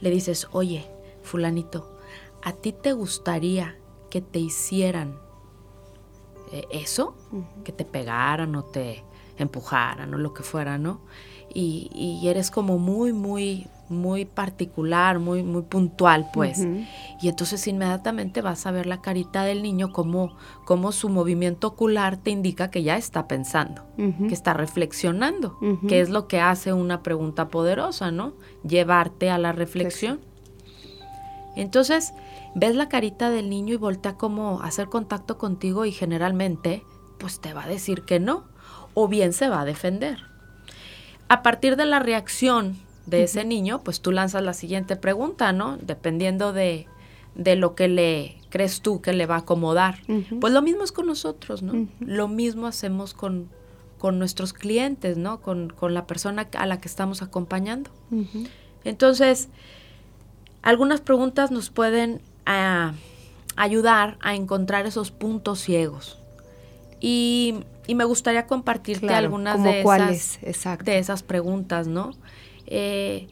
Le 0.00 0.10
dices, 0.10 0.48
oye, 0.52 0.90
fulanito, 1.22 1.96
¿a 2.42 2.52
ti 2.52 2.72
te 2.72 2.92
gustaría 2.92 3.78
que 4.10 4.20
te 4.20 4.40
hicieran 4.40 5.18
eh, 6.50 6.66
eso? 6.70 7.14
Que 7.64 7.72
te 7.72 7.84
pegaran 7.84 8.56
o 8.56 8.64
te 8.64 9.04
empujaran 9.38 10.12
o 10.14 10.18
lo 10.18 10.34
que 10.34 10.42
fuera, 10.42 10.78
¿no? 10.78 11.00
Y, 11.54 12.20
eres 12.24 12.50
como 12.50 12.78
muy, 12.78 13.12
muy, 13.12 13.66
muy 13.90 14.24
particular, 14.24 15.18
muy, 15.18 15.42
muy 15.42 15.62
puntual, 15.62 16.30
pues. 16.32 16.66
Y 17.20 17.28
entonces 17.28 17.66
inmediatamente 17.66 18.40
vas 18.40 18.64
a 18.66 18.70
ver 18.70 18.86
la 18.86 19.02
carita 19.02 19.44
del 19.44 19.62
niño 19.62 19.92
como, 19.92 20.36
como 20.64 20.92
su 20.92 21.10
movimiento 21.10 21.68
ocular 21.68 22.16
te 22.16 22.30
indica 22.30 22.70
que 22.70 22.82
ya 22.82 22.96
está 22.96 23.28
pensando, 23.28 23.82
que 23.96 24.32
está 24.32 24.54
reflexionando, 24.54 25.58
que 25.88 26.00
es 26.00 26.08
lo 26.08 26.26
que 26.26 26.40
hace 26.40 26.72
una 26.72 27.02
pregunta 27.02 27.48
poderosa, 27.48 28.10
¿no? 28.10 28.32
Llevarte 28.66 29.30
a 29.30 29.36
la 29.36 29.52
reflexión. 29.52 30.20
Entonces, 31.54 32.14
ves 32.54 32.74
la 32.74 32.88
carita 32.88 33.30
del 33.30 33.50
niño 33.50 33.74
y 33.74 33.78
voltea 33.78 34.16
como 34.16 34.62
a 34.62 34.66
hacer 34.66 34.88
contacto 34.88 35.36
contigo 35.36 35.84
y 35.84 35.92
generalmente, 35.92 36.82
pues 37.18 37.40
te 37.40 37.52
va 37.52 37.64
a 37.64 37.68
decir 37.68 38.04
que 38.04 38.20
no, 38.20 38.44
o 38.94 39.08
bien 39.08 39.32
se 39.32 39.48
va 39.48 39.62
a 39.62 39.64
defender. 39.64 40.18
A 41.28 41.42
partir 41.42 41.76
de 41.76 41.86
la 41.86 41.98
reacción 41.98 42.76
de 43.06 43.24
ese 43.24 43.44
niño, 43.44 43.82
pues 43.82 44.00
tú 44.00 44.12
lanzas 44.12 44.42
la 44.42 44.52
siguiente 44.52 44.96
pregunta, 44.96 45.52
¿no? 45.52 45.78
Dependiendo 45.78 46.52
de, 46.52 46.86
de 47.34 47.56
lo 47.56 47.74
que 47.74 47.88
le 47.88 48.36
crees 48.50 48.82
tú 48.82 49.00
que 49.00 49.12
le 49.12 49.26
va 49.26 49.36
a 49.36 49.38
acomodar. 49.38 49.98
Pues 50.40 50.52
lo 50.52 50.62
mismo 50.62 50.84
es 50.84 50.92
con 50.92 51.06
nosotros, 51.06 51.62
¿no? 51.62 51.88
Lo 52.00 52.28
mismo 52.28 52.66
hacemos 52.66 53.14
con, 53.14 53.48
con 53.98 54.18
nuestros 54.18 54.52
clientes, 54.52 55.16
¿no? 55.16 55.40
Con, 55.40 55.70
con, 55.70 55.94
la 55.94 56.06
persona 56.06 56.48
a 56.56 56.66
la 56.66 56.80
que 56.80 56.88
estamos 56.88 57.22
acompañando. 57.22 57.90
Entonces, 58.84 59.48
algunas 60.60 61.00
preguntas 61.00 61.50
nos 61.50 61.70
pueden 61.70 62.20
ah, 62.46 62.92
ayudar 63.56 64.18
a 64.20 64.34
encontrar 64.34 64.86
esos 64.86 65.10
puntos 65.10 65.60
ciegos. 65.60 66.18
Y, 67.00 67.64
me 67.88 68.04
gustaría 68.04 68.46
compartirte 68.46 69.12
algunas 69.12 69.62
de 69.62 69.80
esas, 70.42 70.78
de 70.84 70.98
esas 70.98 71.22
preguntas, 71.22 71.86
¿no? 71.88 72.12
Eh, 72.66 73.28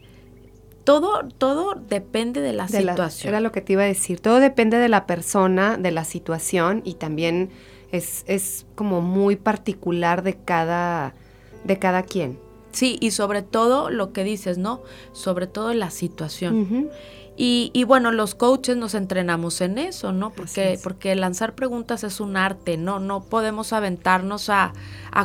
todo, 0.85 1.28
todo 1.38 1.75
depende 1.75 2.40
de 2.40 2.52
la 2.52 2.66
situación. 2.66 3.28
era 3.28 3.40
lo 3.40 3.52
que 3.52 3.61
te 3.61 3.75
iba 3.75 3.83
a 3.83 3.87
decir. 3.87 4.21
Todo 4.21 4.40
depende 4.40 4.78
de 4.78 4.88
la 4.88 5.07
persona, 5.07 5.76
de 5.76 5.90
la 5.90 6.04
situación 6.04 6.83
y 6.85 6.95
también 6.95 7.50
es, 7.92 8.25
es 8.26 8.66
como 8.75 9.00
muy 9.00 9.37
particular 9.37 10.23
de 10.23 10.35
cada, 10.35 11.14
de 11.64 11.78
cada 11.78 12.02
quien. 12.02 12.38
Sí, 12.73 12.99
y 13.00 13.11
sobre 13.11 13.42
todo 13.42 13.90
lo 13.90 14.12
que 14.12 14.25
dices, 14.25 14.59
¿no? 14.59 14.83
Sobre 15.12 15.47
todo 15.47 15.75
la 15.75 15.90
situación. 15.90 16.90
Y, 17.42 17.85
bueno, 17.85 18.12
los 18.12 18.35
coaches 18.35 18.76
nos 18.76 18.94
entrenamos 18.94 19.62
en 19.62 19.78
eso, 19.78 20.12
¿no? 20.12 20.28
Porque, 20.28 20.78
porque 20.82 21.16
lanzar 21.16 21.54
preguntas 21.54 22.04
es 22.04 22.20
un 22.20 22.37
arte, 22.37 22.76
¿no? 22.76 23.00
No 23.00 23.23
podemos 23.23 23.73
aventarnos 23.73 24.50
a, 24.50 24.75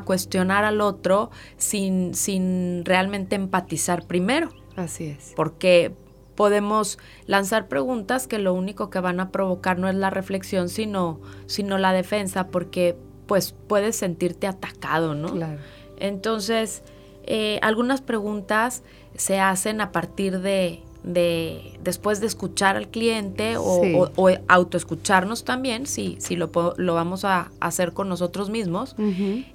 cuestionar 0.05 0.63
al 0.63 0.79
otro 0.79 1.29
sin, 1.57 2.15
sin 2.15 2.86
realmente 2.86 3.36
empatizar 3.36 4.05
primero. 4.05 4.50
Así 4.77 5.07
es. 5.07 5.34
Porque 5.36 5.93
podemos 6.36 7.00
lanzar 7.27 7.67
preguntas 7.67 8.27
que 8.27 8.39
lo 8.39 8.53
único 8.53 8.89
que 8.89 9.01
van 9.01 9.19
a 9.19 9.29
provocar 9.29 9.77
no 9.77 9.89
es 9.89 9.95
la 9.95 10.10
reflexión, 10.10 10.69
sino, 10.69 11.19
sino 11.48 11.77
la 11.77 11.91
defensa, 11.91 12.48
porque 12.48 12.95
pues 13.25 13.53
puedes 13.67 13.98
sentirte 13.98 14.48
atacado, 14.48 15.15
¿no? 15.15 15.34
Claro. 15.34 15.60
Entonces, 15.98 16.81
eh, 17.25 17.60
algunas 17.62 18.00
preguntas 18.00 18.84
se 19.17 19.41
hacen 19.41 19.81
a 19.81 19.91
partir 19.91 20.39
de 20.39 20.81
de 21.05 21.77
después 21.83 22.19
de 22.19 22.25
escuchar 22.25 22.75
al 22.75 22.89
cliente 22.89 23.55
o, 23.57 24.09
autoescucharnos 24.47 25.43
también, 25.43 25.85
si, 25.85 26.15
si 26.19 26.35
lo, 26.35 26.50
lo 26.77 26.95
vamos 26.95 27.24
a 27.25 27.51
hacer 27.59 27.93
con 27.93 28.09
nosotros 28.09 28.50
mismos, 28.50 28.95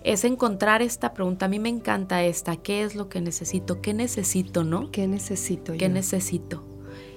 es 0.04 0.24
encontrar 0.24 0.80
esta 0.80 1.12
pregunta. 1.12 1.46
A 1.46 1.48
mí 1.48 1.58
me 1.58 1.68
encanta 1.68 2.22
esta, 2.22 2.56
¿qué 2.56 2.84
es 2.84 2.94
lo 2.94 3.08
que 3.08 3.20
necesito? 3.20 3.80
¿Qué 3.80 3.92
necesito, 3.92 4.62
no? 4.62 4.90
¿Qué 4.92 5.08
necesito? 5.08 5.72
¿Qué 5.76 5.88
necesito? 5.88 6.62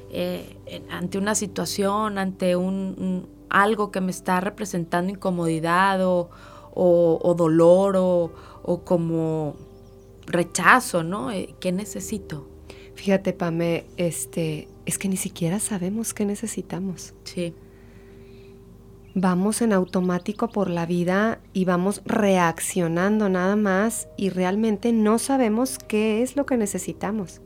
Eh, 0.10 0.58
ante 0.90 1.18
una 1.18 1.36
situación, 1.36 2.18
ante 2.18 2.56
un, 2.56 3.28
algo 3.50 3.92
que 3.92 4.02
me 4.02 4.12
está 4.12 4.40
representando 4.40 5.12
incomodidad 5.12 6.06
o, 6.06 6.30
o 6.74 7.36
dolor 7.36 7.96
o, 7.98 8.82
como 8.84 9.56
rechazo, 10.26 11.04
¿no? 11.04 11.30
Eh, 11.32 11.54
¿Qué 11.60 11.72
necesito? 11.72 12.48
Fíjate, 12.96 13.34
Pame, 13.34 13.86
este, 13.98 14.68
es 14.86 14.98
que 14.98 15.10
ni 15.10 15.18
siquiera 15.18 15.60
sabemos 15.60 16.14
qué 16.14 16.26
necesitamos. 16.26 17.14
Sí. 17.24 17.54
Vamos 19.16 19.62
en 19.62 19.74
automático 19.74 20.50
por 20.50 20.70
la 20.70 20.86
vida 20.86 21.40
y 21.54 21.66
vamos 21.66 22.02
reaccionando 22.06 23.30
nada 23.30 23.56
más 23.56 24.08
y 24.18 24.30
realmente 24.30 24.92
no 24.92 25.20
sabemos 25.20 25.78
qué 25.88 26.24
es 26.24 26.36
lo 26.36 26.46
que 26.46 26.58
necesitamos. 26.58 27.42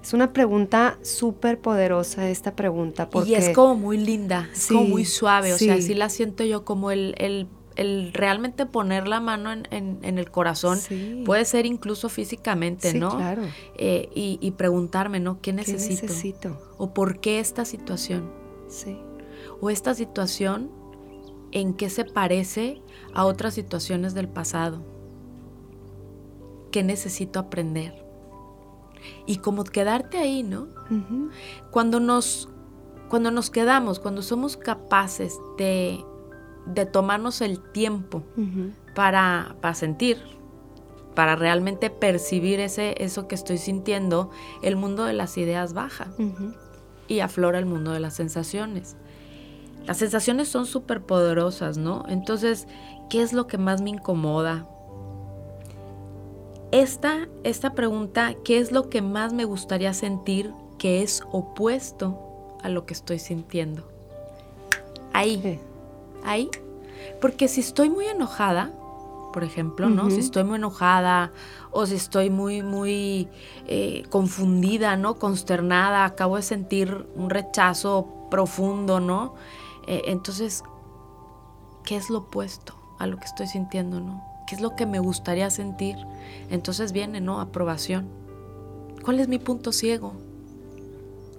Es 0.00 0.12
una 0.12 0.32
pregunta 0.32 0.96
súper 1.02 1.58
poderosa 1.58 2.30
esta 2.30 2.54
pregunta. 2.54 3.10
Porque, 3.10 3.30
y 3.30 3.34
es 3.34 3.50
como 3.50 3.74
muy 3.74 3.98
linda, 3.98 4.48
es 4.52 4.68
como 4.68 4.84
muy 4.84 5.04
suave, 5.04 5.52
o 5.52 5.58
sea, 5.58 5.74
así 5.74 5.92
la 5.94 6.08
siento 6.08 6.44
yo 6.44 6.64
como 6.64 6.92
el, 6.92 7.14
el 7.18 7.48
el 7.78 8.12
realmente 8.12 8.66
poner 8.66 9.06
la 9.06 9.20
mano 9.20 9.52
en, 9.52 9.98
el 10.02 10.30
corazón 10.30 10.78
puede 11.24 11.44
ser 11.44 11.64
incluso 11.64 12.08
físicamente, 12.08 12.92
¿no? 12.92 13.16
Claro. 13.16 13.42
Eh, 13.76 14.10
y, 14.14 14.50
preguntarme, 14.52 15.20
¿no? 15.20 15.40
¿Qué 15.40 15.52
necesito? 15.52 16.00
¿Qué 16.00 16.06
necesito? 16.08 16.58
¿O 16.76 16.92
por 16.92 17.20
qué 17.20 17.38
esta 17.38 17.64
situación? 17.64 18.30
Sí. 18.68 18.98
¿O 19.60 19.70
esta 19.70 19.94
situación 19.94 20.70
en 21.52 21.72
qué 21.72 21.88
se 21.88 22.04
parece 22.04 22.82
a 23.14 23.24
otras 23.24 23.54
situaciones 23.54 24.12
del 24.12 24.28
pasado? 24.28 24.82
¿Qué 26.72 26.82
necesito 26.82 27.38
aprender? 27.38 28.04
Y 29.24 29.36
como 29.36 29.62
quedarte 29.62 30.18
ahí, 30.18 30.42
¿no? 30.42 30.66
Cuando 31.70 32.00
nos 32.00 32.48
cuando 33.08 33.30
nos 33.30 33.50
quedamos, 33.50 34.00
cuando 34.00 34.20
somos 34.20 34.56
capaces 34.56 35.38
de 35.56 36.04
de 36.74 36.86
tomarnos 36.86 37.40
el 37.40 37.60
tiempo 37.72 38.22
para, 38.94 39.56
para, 39.60 39.74
sentir, 39.74 40.18
para 41.14 41.36
realmente 41.36 41.90
percibir 41.90 42.60
ese, 42.60 42.94
eso 43.02 43.28
que 43.28 43.34
estoy 43.34 43.58
sintiendo, 43.58 44.30
el 44.62 44.76
mundo 44.76 45.04
de 45.04 45.12
las 45.12 45.38
ideas 45.38 45.72
baja 45.72 46.08
y 47.08 47.20
aflora 47.20 47.58
el 47.58 47.66
mundo 47.66 47.92
de 47.92 48.00
las 48.00 48.14
sensaciones. 48.14 48.96
Las 49.86 49.96
sensaciones 49.96 50.48
son 50.48 50.66
súper 50.66 51.02
poderosas, 51.02 51.78
¿no? 51.78 52.04
Entonces, 52.08 52.68
¿qué 53.08 53.22
es 53.22 53.32
lo 53.32 53.46
que 53.46 53.56
más 53.56 53.80
me 53.80 53.90
incomoda? 53.90 54.68
Esta, 56.70 57.28
esta 57.44 57.72
pregunta, 57.72 58.34
¿qué 58.44 58.58
es 58.58 58.70
lo 58.70 58.90
que 58.90 59.00
más 59.00 59.32
me 59.32 59.46
gustaría 59.46 59.94
sentir 59.94 60.52
que 60.76 61.02
es 61.02 61.22
opuesto 61.32 62.56
a 62.62 62.68
lo 62.68 62.84
que 62.84 62.92
estoy 62.92 63.18
sintiendo? 63.18 63.88
Ahí, 65.14 65.58
ahí 66.24 66.50
Porque 67.20 67.48
si 67.48 67.60
estoy 67.60 67.90
muy 67.90 68.06
enojada, 68.06 68.72
por 69.32 69.44
ejemplo, 69.44 69.88
¿no? 69.88 70.10
Si 70.10 70.20
estoy 70.20 70.44
muy 70.44 70.56
enojada 70.56 71.32
o 71.70 71.86
si 71.86 71.94
estoy 71.94 72.30
muy, 72.30 72.62
muy 72.62 73.28
eh, 73.66 74.02
confundida, 74.10 74.96
¿no? 74.96 75.18
Consternada, 75.18 76.04
acabo 76.04 76.36
de 76.36 76.42
sentir 76.42 77.06
un 77.14 77.30
rechazo 77.30 78.08
profundo, 78.30 79.00
¿no? 79.00 79.34
Eh, 79.86 80.02
entonces, 80.06 80.64
¿qué 81.84 81.96
es 81.96 82.10
lo 82.10 82.18
opuesto 82.18 82.74
a 82.98 83.06
lo 83.06 83.18
que 83.18 83.26
estoy 83.26 83.46
sintiendo, 83.46 84.00
¿no? 84.00 84.24
¿Qué 84.46 84.54
es 84.54 84.60
lo 84.60 84.76
que 84.76 84.86
me 84.86 84.98
gustaría 84.98 85.50
sentir? 85.50 85.96
Entonces 86.50 86.92
viene, 86.92 87.20
¿no? 87.20 87.40
Aprobación. 87.40 88.08
¿Cuál 89.04 89.20
es 89.20 89.28
mi 89.28 89.38
punto 89.38 89.72
ciego? 89.72 90.14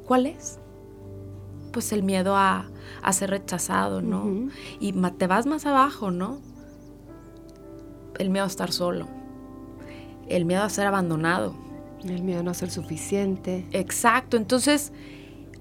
¿Cuál 0.06 0.28
es? 0.28 0.60
Pues 1.72 1.92
el 1.92 2.04
miedo 2.04 2.36
a, 2.36 2.66
ser 3.12 3.30
rechazado, 3.32 4.02
¿no? 4.02 4.50
Y 4.80 4.94
te 4.94 5.28
vas 5.28 5.46
más 5.46 5.66
abajo, 5.66 6.12
¿no? 6.12 6.40
El 8.18 8.30
miedo 8.30 8.46
a 8.46 8.48
estar 8.48 8.72
solo. 8.72 9.08
El 10.28 10.46
miedo 10.46 10.64
a 10.64 10.70
ser 10.70 10.88
abandonado. 10.88 11.56
El 12.04 12.24
miedo 12.24 12.42
a 12.42 12.44
no 12.44 12.54
ser 12.54 12.72
suficiente. 12.72 13.66
Exacto. 13.72 14.38
Entonces, 14.38 14.92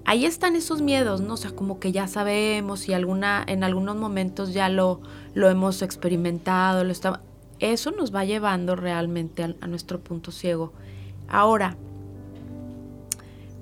ahí 0.05 0.25
están 0.25 0.55
esos 0.55 0.81
miedos, 0.81 1.21
¿no? 1.21 1.35
O 1.35 1.37
sea, 1.37 1.51
como 1.51 1.79
que 1.79 1.91
ya 1.91 2.07
sabemos 2.07 2.89
y 2.89 2.93
alguna, 2.93 3.43
en 3.47 3.63
algunos 3.63 3.95
momentos 3.95 4.53
ya 4.53 4.69
lo, 4.69 5.01
lo 5.33 5.49
hemos 5.49 5.81
experimentado, 5.81 6.83
lo 6.83 6.91
está, 6.91 7.21
eso 7.59 7.91
nos 7.91 8.13
va 8.13 8.25
llevando 8.25 8.75
realmente 8.75 9.43
a, 9.43 9.55
a 9.61 9.67
nuestro 9.67 9.99
punto 9.99 10.31
ciego. 10.31 10.73
Ahora, 11.27 11.77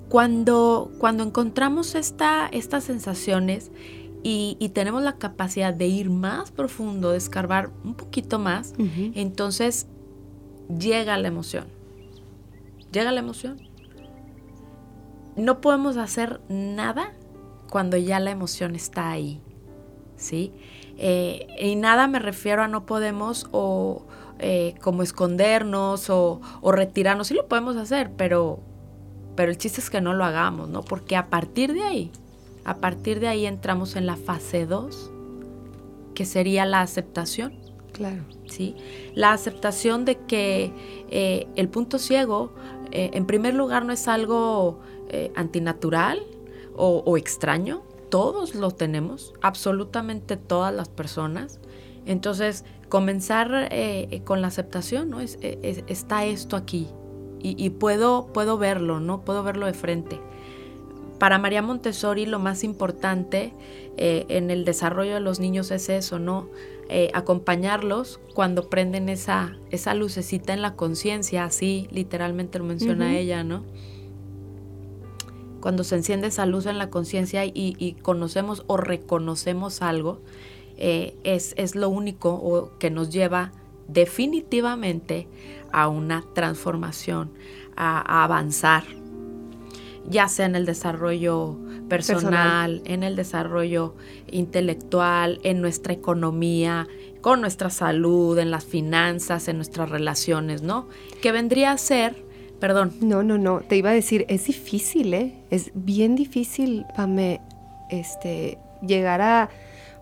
cuando, 0.08 0.90
cuando 0.98 1.22
encontramos 1.22 1.94
esta, 1.94 2.48
estas 2.48 2.84
sensaciones 2.84 3.70
y, 4.22 4.70
tenemos 4.74 5.02
la 5.02 5.16
capacidad 5.16 5.72
de 5.72 5.86
ir 5.86 6.10
más 6.10 6.50
profundo, 6.50 7.12
de 7.12 7.18
escarbar 7.18 7.70
un 7.84 7.94
poquito 7.94 8.38
más, 8.38 8.74
entonces 9.14 9.86
llega 10.68 11.16
la 11.16 11.28
emoción. 11.28 11.66
Llega 12.92 13.12
la 13.12 13.20
emoción. 13.20 13.60
No 15.36 15.60
podemos 15.60 15.96
hacer 15.96 16.40
nada 16.48 17.12
cuando 17.70 17.96
ya 17.96 18.18
la 18.18 18.30
emoción 18.30 18.74
está 18.74 19.10
ahí. 19.10 19.40
¿Sí? 20.16 20.52
Eh, 20.96 21.46
y 21.60 21.76
nada 21.76 22.08
me 22.08 22.18
refiero 22.18 22.62
a 22.62 22.68
no 22.68 22.84
podemos 22.86 23.46
o 23.52 24.04
eh, 24.40 24.74
como 24.82 25.02
escondernos 25.02 26.10
o, 26.10 26.40
o 26.60 26.72
retirarnos. 26.72 27.28
Sí 27.28 27.34
lo 27.34 27.46
podemos 27.46 27.76
hacer, 27.76 28.10
pero 28.16 28.60
pero 29.38 29.52
el 29.52 29.56
chiste 29.56 29.80
es 29.80 29.88
que 29.88 30.00
no 30.00 30.14
lo 30.14 30.24
hagamos, 30.24 30.68
¿no? 30.68 30.82
Porque 30.82 31.14
a 31.14 31.30
partir 31.30 31.72
de 31.72 31.84
ahí, 31.84 32.10
a 32.64 32.78
partir 32.78 33.20
de 33.20 33.28
ahí 33.28 33.46
entramos 33.46 33.94
en 33.94 34.04
la 34.04 34.16
fase 34.16 34.66
2, 34.66 35.12
que 36.12 36.24
sería 36.24 36.66
la 36.66 36.80
aceptación. 36.80 37.54
Claro. 37.92 38.24
¿Sí? 38.48 38.74
La 39.14 39.32
aceptación 39.32 40.04
de 40.04 40.16
que 40.16 40.72
eh, 41.12 41.46
el 41.54 41.68
punto 41.68 42.00
ciego, 42.00 42.52
eh, 42.90 43.10
en 43.12 43.26
primer 43.26 43.54
lugar, 43.54 43.84
no 43.84 43.92
es 43.92 44.08
algo 44.08 44.80
eh, 45.08 45.30
antinatural 45.36 46.20
o, 46.74 47.04
o, 47.06 47.16
extraño. 47.16 47.84
Todos 48.10 48.56
lo 48.56 48.72
tenemos, 48.72 49.34
absolutamente 49.40 50.36
todas 50.36 50.74
las 50.74 50.88
personas. 50.88 51.60
Entonces, 52.06 52.64
comenzar 52.88 53.70
con 54.24 54.42
la 54.42 54.48
aceptación, 54.48 55.10
¿no? 55.10 55.20
Es, 55.20 55.38
está 55.40 56.24
esto 56.24 56.56
aquí, 56.56 56.88
y, 57.40 57.70
puedo, 57.70 58.26
puedo 58.32 58.58
verlo, 58.58 59.00
¿no? 59.00 59.22
Puedo 59.22 59.42
verlo 59.42 59.66
de 59.66 59.74
frente. 59.74 60.20
Para 61.18 61.38
María 61.38 61.62
Montessori 61.62 62.26
lo 62.26 62.38
más 62.38 62.62
importante 62.62 63.52
eh, 63.96 64.26
en 64.28 64.50
el 64.50 64.64
desarrollo 64.64 65.14
de 65.14 65.20
los 65.20 65.40
niños 65.40 65.70
es 65.70 65.88
eso, 65.88 66.18
¿no? 66.18 66.48
Eh, 66.88 67.10
acompañarlos 67.12 68.20
cuando 68.34 68.70
prenden 68.70 69.08
esa, 69.08 69.56
esa 69.70 69.94
lucecita 69.94 70.54
en 70.54 70.62
la 70.62 70.74
conciencia, 70.74 71.44
así 71.44 71.88
literalmente 71.90 72.58
lo 72.58 72.64
menciona 72.64 73.18
ella, 73.18 73.44
¿no? 73.44 73.64
Cuando 75.60 75.82
se 75.84 75.96
enciende 75.96 76.28
esa 76.28 76.46
luz 76.46 76.66
en 76.66 76.78
la 76.78 76.88
conciencia 76.88 77.44
y, 77.44 77.96
conocemos 78.02 78.62
o 78.68 78.76
reconocemos 78.76 79.82
algo, 79.82 80.20
eh, 80.76 81.16
es, 81.24 81.52
es, 81.56 81.74
lo 81.74 81.88
único 81.88 82.70
que 82.78 82.90
nos 82.90 83.10
lleva 83.10 83.52
definitivamente 83.88 85.26
a 85.72 85.88
una 85.88 86.24
transformación, 86.34 87.32
a, 87.76 88.24
avanzar, 88.24 88.84
ya 90.08 90.28
sea 90.28 90.46
en 90.46 90.56
el 90.56 90.66
desarrollo 90.66 91.56
personal, 91.88 92.82
en 92.84 93.02
el 93.02 93.16
desarrollo 93.16 93.94
intelectual, 94.30 95.40
en 95.42 95.60
nuestra 95.60 95.92
economía, 95.92 96.86
con 97.20 97.40
nuestra 97.40 97.70
salud, 97.70 98.38
en 98.38 98.50
las 98.50 98.64
finanzas, 98.64 99.48
en 99.48 99.56
nuestras 99.56 99.90
relaciones, 99.90 100.62
¿no? 100.62 100.88
Que 101.20 101.32
vendría 101.32 101.72
a 101.72 101.78
ser, 101.78 102.24
perdón. 102.60 102.92
No, 103.00 103.22
no, 103.22 103.38
no, 103.38 103.60
te 103.60 103.76
iba 103.76 103.90
a 103.90 103.94
decir, 103.94 104.24
es 104.28 104.46
difícil, 104.46 105.12
¿eh? 105.14 105.34
Es 105.50 105.70
bien 105.74 106.14
difícil, 106.14 106.84
Pame, 106.96 107.40
este, 107.90 108.58
llegar 108.86 109.20
a, 109.20 109.50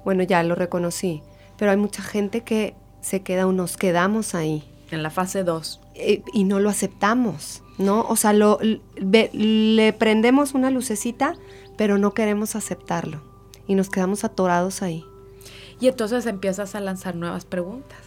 bueno, 0.04 0.22
ya 0.22 0.42
lo 0.42 0.54
reconocí, 0.54 1.22
pero 1.56 1.70
hay 1.70 1.76
mucha 1.76 2.02
gente 2.02 2.42
que 2.42 2.74
se 3.06 3.22
queda 3.22 3.46
o 3.46 3.52
nos 3.52 3.76
quedamos 3.76 4.34
ahí. 4.34 4.64
En 4.90 5.04
la 5.04 5.10
fase 5.10 5.44
2. 5.44 5.80
Eh, 5.94 6.22
y 6.32 6.42
no 6.42 6.58
lo 6.58 6.68
aceptamos, 6.68 7.62
¿no? 7.78 8.00
O 8.08 8.16
sea, 8.16 8.32
lo, 8.32 8.58
le 8.60 9.92
prendemos 9.92 10.54
una 10.54 10.70
lucecita, 10.70 11.34
pero 11.76 11.98
no 11.98 12.14
queremos 12.14 12.56
aceptarlo. 12.56 13.22
Y 13.68 13.76
nos 13.76 13.90
quedamos 13.90 14.24
atorados 14.24 14.82
ahí. 14.82 15.04
Y 15.78 15.86
entonces 15.86 16.26
empiezas 16.26 16.74
a 16.74 16.80
lanzar 16.80 17.14
nuevas 17.14 17.44
preguntas. 17.44 17.98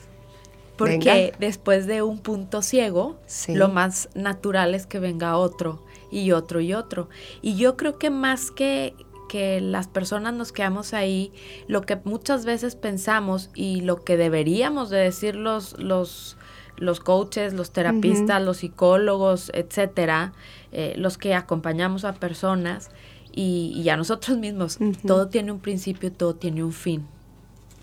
Porque 0.75 1.33
después 1.39 1.87
de 1.87 2.01
un 2.01 2.19
punto 2.19 2.61
ciego, 2.61 3.17
lo 3.47 3.69
más 3.69 4.09
natural 4.15 4.75
es 4.75 4.85
que 4.85 4.99
venga 4.99 5.37
otro 5.37 5.81
y 6.11 6.31
otro 6.33 6.59
y 6.59 6.73
otro. 6.73 7.07
Y 7.41 7.55
yo 7.55 7.77
creo 7.77 7.97
que 7.97 8.09
más 8.09 8.51
que, 8.51 8.95
que 9.29 9.61
las 9.61 9.87
personas 9.87 10.33
nos 10.33 10.51
quedamos 10.51 10.93
ahí, 10.93 11.31
lo 11.67 11.83
que 11.83 11.95
muchas 12.03 12.43
veces 12.43 12.75
pensamos 12.75 13.49
y 13.55 13.79
lo 13.79 14.03
que 14.03 14.17
deberíamos 14.17 14.89
de 14.89 14.97
decir 14.97 15.35
los, 15.37 15.79
los, 15.79 16.35
los 16.75 16.99
coaches, 16.99 17.53
los 17.53 17.71
terapistas, 17.71 18.43
los 18.43 18.57
psicólogos, 18.57 19.51
etcétera, 19.53 20.33
eh, 20.73 20.95
los 20.97 21.17
que 21.17 21.33
acompañamos 21.33 22.03
a 22.03 22.13
personas 22.13 22.89
y, 23.31 23.87
a 23.87 23.95
nosotros 23.95 24.37
mismos, 24.37 24.79
todo 25.07 25.29
tiene 25.29 25.53
un 25.53 25.59
principio, 25.59 26.11
todo 26.11 26.35
tiene 26.35 26.61
un 26.61 26.73
fin 26.73 27.07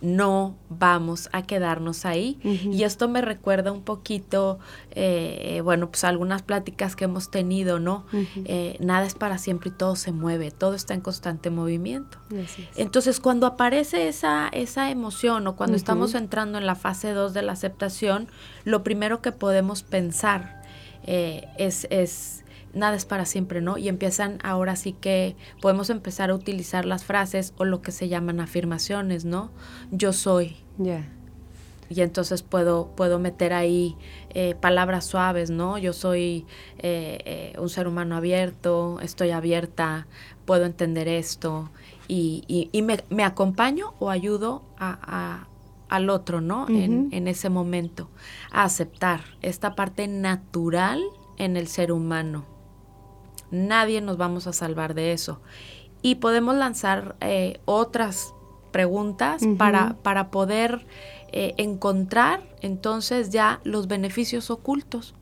no 0.00 0.56
vamos 0.68 1.28
a 1.32 1.42
quedarnos 1.42 2.04
ahí. 2.04 2.38
Y 2.42 2.82
esto 2.82 3.08
me 3.08 3.22
recuerda 3.22 3.72
un 3.72 3.82
poquito, 3.82 4.58
eh, 4.90 5.60
bueno, 5.64 5.90
pues 5.90 6.04
algunas 6.04 6.42
pláticas 6.42 6.96
que 6.96 7.04
hemos 7.04 7.30
tenido, 7.30 7.78
¿no? 7.78 8.04
Eh, 8.44 8.76
nada 8.80 9.06
es 9.06 9.14
para 9.14 9.38
siempre 9.38 9.70
y 9.70 9.72
todo 9.72 9.96
se 9.96 10.12
mueve, 10.12 10.50
todo 10.50 10.74
está 10.74 10.94
en 10.94 11.00
constante 11.00 11.50
movimiento. 11.50 12.18
Entonces, 12.76 13.20
cuando 13.20 13.46
aparece 13.46 14.08
esa, 14.08 14.48
esa 14.48 14.90
emoción 14.90 15.46
o 15.46 15.56
cuando 15.56 15.76
estamos 15.76 16.14
entrando 16.14 16.58
en 16.58 16.66
la 16.66 16.74
fase 16.74 17.12
2 17.12 17.32
de 17.32 17.42
la 17.42 17.52
aceptación, 17.52 18.28
lo 18.64 18.82
primero 18.82 19.22
que 19.22 19.32
podemos 19.32 19.82
pensar 19.82 20.62
eh, 21.04 21.48
es, 21.56 21.86
es 21.90 22.44
nada 22.76 22.94
es 22.94 23.04
para 23.04 23.24
siempre, 23.24 23.60
¿no? 23.60 23.78
Y 23.78 23.88
empiezan 23.88 24.38
ahora 24.44 24.76
sí 24.76 24.92
que 24.92 25.34
podemos 25.60 25.90
empezar 25.90 26.30
a 26.30 26.34
utilizar 26.34 26.84
las 26.84 27.04
frases 27.04 27.54
o 27.56 27.64
lo 27.64 27.82
que 27.82 27.90
se 27.90 28.08
llaman 28.08 28.38
afirmaciones, 28.38 29.24
¿no? 29.24 29.50
Yo 29.90 30.12
soy. 30.12 30.56
Ya. 30.78 31.08
Y 31.88 32.02
entonces 32.02 32.42
puedo, 32.42 32.88
puedo 32.96 33.18
meter 33.18 33.52
ahí 33.52 33.96
eh, 34.30 34.54
palabras 34.60 35.06
suaves, 35.06 35.50
¿no? 35.50 35.78
Yo 35.78 35.92
soy 35.92 36.44
eh, 36.78 37.18
eh, 37.24 37.58
un 37.58 37.68
ser 37.68 37.88
humano 37.88 38.16
abierto, 38.16 38.98
estoy 39.00 39.30
abierta, 39.30 40.06
puedo 40.44 40.64
entender 40.64 41.08
esto 41.08 41.70
y, 42.08 42.68
y, 42.72 42.82
me, 42.82 43.02
me, 43.08 43.24
acompaño 43.24 43.94
o 43.98 44.10
ayudo 44.10 44.62
a, 44.78 45.46
al 45.88 46.10
otro, 46.10 46.40
¿no? 46.40 46.68
en, 46.68 47.08
en 47.12 47.28
ese 47.28 47.48
momento, 47.50 48.08
a 48.52 48.64
aceptar 48.64 49.22
esta 49.42 49.74
parte 49.74 50.06
natural 50.06 51.02
en 51.36 51.56
el 51.56 51.66
ser 51.66 51.92
humano. 51.92 52.55
Nadie 53.50 54.00
nos 54.00 54.16
vamos 54.16 54.46
a 54.46 54.52
salvar 54.52 54.94
de 54.94 55.12
eso. 55.12 55.40
Y 56.02 56.16
podemos 56.16 56.56
lanzar 56.56 57.16
eh, 57.20 57.60
otras 57.64 58.34
preguntas 58.72 59.42
para, 59.56 59.96
para, 60.02 60.30
poder 60.30 60.86
eh, 61.32 61.54
encontrar 61.56 62.42
entonces 62.60 63.30
ya 63.30 63.60
los 63.64 63.88
beneficios 63.88 64.50
ocultos, 64.50 65.14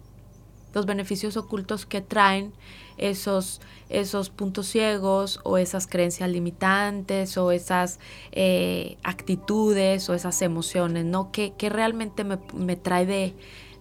los 0.74 0.87
beneficios 0.87 1.37
ocultos 1.37 1.87
que 1.87 2.00
traen 2.00 2.52
esos, 2.96 3.60
esos 3.88 4.30
puntos 4.30 4.66
ciegos 4.66 5.40
o 5.44 5.56
esas 5.56 5.87
creencias 5.87 6.28
limitantes 6.28 7.38
o 7.38 7.52
esas 7.52 8.00
eh, 8.32 8.96
actitudes 9.04 10.08
o 10.08 10.14
esas 10.14 10.42
emociones, 10.42 11.04
¿no? 11.04 11.30
Que, 11.30 11.54
realmente 11.70 12.24
me, 12.24 12.76
trae 12.76 13.06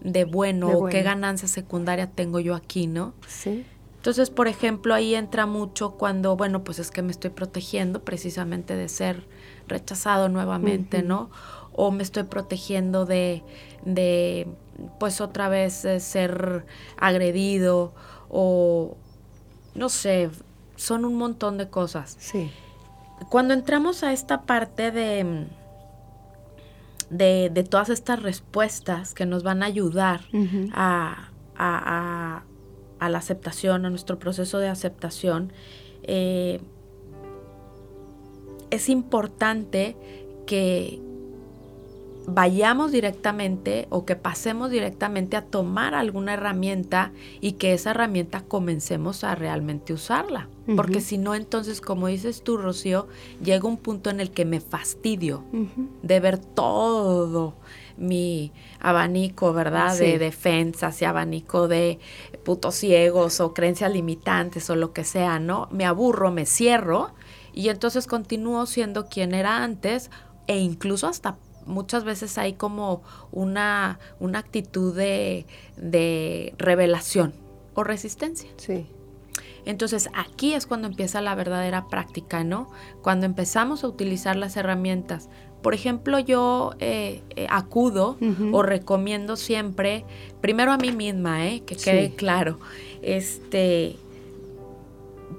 de, 0.01 0.25
bueno, 0.25 0.69
o 0.69 0.85
qué 0.85 1.01
ganancia 1.01 1.47
secundaria 1.47 2.11
tengo 2.11 2.39
yo 2.39 2.53
aquí, 2.53 2.85
¿no? 2.85 3.13
Sí 3.27 3.65
Entonces, 4.03 4.29
por 4.29 4.49
ejemplo, 4.49 4.93
ahí 4.93 5.15
entra 5.15 5.45
mucho 5.45 5.91
cuando, 5.91 6.35
bueno, 6.35 6.65
pues 6.65 6.77
es 6.77 6.91
que 6.91 7.01
me 7.01 7.11
estoy 7.11 7.29
protegiendo 7.29 8.03
precisamente 8.03 8.75
de 8.75 8.89
ser 8.89 9.25
rechazado 9.65 10.27
nuevamente, 10.27 11.03
¿no? 11.03 11.31
O 11.71 11.89
me 11.89 12.03
estoy 12.03 12.23
protegiendo 12.23 13.05
de, 13.05 13.43
de 13.85 14.49
pues 14.99 15.21
otra 15.21 15.47
vez 15.47 15.87
ser 15.99 16.65
agredido 16.97 17.93
o, 18.27 18.97
no 19.73 19.87
sé, 19.87 20.29
son 20.75 21.05
un 21.05 21.15
montón 21.15 21.57
de 21.57 21.69
cosas. 21.69 22.17
Sí. 22.19 22.51
Cuando 23.29 23.53
entramos 23.53 24.03
a 24.03 24.11
esta 24.11 24.41
parte 24.41 24.91
de, 24.91 25.47
de, 27.09 27.63
todas 27.63 27.87
estas 27.87 28.21
respuestas 28.21 29.13
que 29.13 29.25
nos 29.25 29.43
van 29.43 29.63
a 29.63 29.67
ayudar 29.67 30.25
a, 30.73 31.29
a, 31.55 32.35
a, 32.35 32.43
la 32.99 33.17
aceptación, 33.17 33.85
a 33.85 33.89
nuestro 33.89 34.19
proceso 34.19 34.59
de 34.59 34.69
aceptación, 34.69 35.51
eh, 36.03 36.59
es 38.69 38.89
importante 38.89 39.95
que, 40.45 41.01
vayamos 42.27 42.91
directamente 42.91 43.87
o 43.89 44.05
que 44.05 44.15
pasemos 44.15 44.69
directamente 44.71 45.37
a 45.37 45.43
tomar 45.43 45.93
alguna 45.93 46.33
herramienta 46.33 47.11
y 47.41 47.53
que 47.53 47.73
esa 47.73 47.91
herramienta 47.91 48.41
comencemos 48.41 49.23
a 49.23 49.35
realmente 49.35 49.93
usarla. 49.93 50.49
Porque 50.77 51.01
si 51.01 51.17
no, 51.17 51.35
entonces, 51.35 51.81
como 51.81 52.07
dices 52.07 52.41
tú, 52.41 52.55
Rocío, 52.55 53.09
llega 53.43 53.67
un 53.67 53.75
punto 53.75 54.09
en 54.09 54.21
el 54.21 54.31
que 54.31 54.45
me 54.45 54.61
fastidio 54.61 55.43
de 56.01 56.19
ver 56.21 56.37
todo 56.37 57.55
mi 57.97 58.51
abanico, 58.79 59.53
¿verdad? 59.53 59.97
De 59.97 60.17
defensas 60.17 61.01
y 61.01 61.05
abanico 61.05 61.67
de 61.67 61.99
putos 62.43 62.75
ciegos 62.75 63.39
o 63.39 63.53
creencias 63.53 63.91
limitantes 63.91 64.69
o 64.69 64.75
lo 64.75 64.93
que 64.93 65.03
sea, 65.03 65.39
¿no? 65.39 65.67
Me 65.71 65.85
aburro, 65.85 66.31
me 66.31 66.45
cierro 66.45 67.11
y 67.53 67.69
entonces 67.69 68.07
continúo 68.07 68.65
siendo 68.65 69.07
quien 69.07 69.33
era 69.33 69.63
antes 69.63 70.09
e 70.47 70.57
incluso 70.57 71.07
hasta 71.07 71.37
muchas 71.65 72.03
veces 72.03 72.37
hay 72.37 72.53
como 72.53 73.03
una, 73.31 73.99
una 74.19 74.39
actitud 74.39 74.95
de, 74.95 75.45
de 75.77 76.53
revelación 76.57 77.33
o 77.73 77.83
resistencia. 77.83 78.49
Sí. 78.57 78.87
Entonces 79.65 80.09
aquí 80.13 80.53
es 80.53 80.67
cuando 80.67 80.87
empieza 80.87 81.21
la 81.21 81.35
verdadera 81.35 81.87
práctica, 81.87 82.43
¿no? 82.43 82.69
Cuando 83.01 83.25
empezamos 83.25 83.83
a 83.83 83.87
utilizar 83.87 84.35
las 84.35 84.57
herramientas. 84.57 85.29
Por 85.63 85.73
ejemplo, 85.73 86.19
yo 86.19 86.73
eh, 86.79 87.21
eh, 87.37 87.47
acudo 87.49 88.17
o 88.51 88.61
recomiendo 88.63 89.37
siempre, 89.37 90.03
primero 90.41 90.73
a 90.73 90.77
mí 90.77 90.91
misma, 90.91 91.47
¿eh? 91.47 91.63
que 91.65 91.77
quede 91.77 92.13
claro, 92.15 92.59
este, 93.01 93.95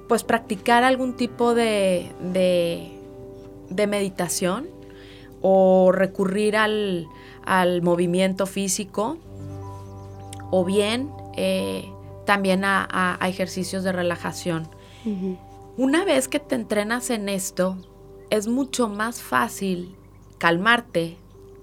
pues 0.09 0.25
practicar 0.25 0.83
algún 0.83 1.13
tipo 1.13 1.55
de, 1.55 2.11
de, 2.33 2.91
de 3.69 3.87
meditación 3.87 4.67
o 5.43 5.93
recurrir 5.93 6.57
al, 6.57 7.07
movimiento 7.83 8.47
físico 8.47 9.19
o 10.51 10.65
bien 10.65 11.11
eh, 11.37 11.85
también 12.25 12.65
a, 12.65 13.19
ejercicios 13.29 13.85
de 13.85 13.93
relajación. 13.93 14.67
Una 15.77 16.07
vez 16.07 16.29
que 16.29 16.41
te 16.41 16.55
entrenas 16.55 17.11
en 17.11 17.29
esto, 17.29 17.77
es 18.31 18.49
mucho 18.49 18.89
más 18.89 19.21
fácil 19.21 19.94
calmarte 20.45 21.17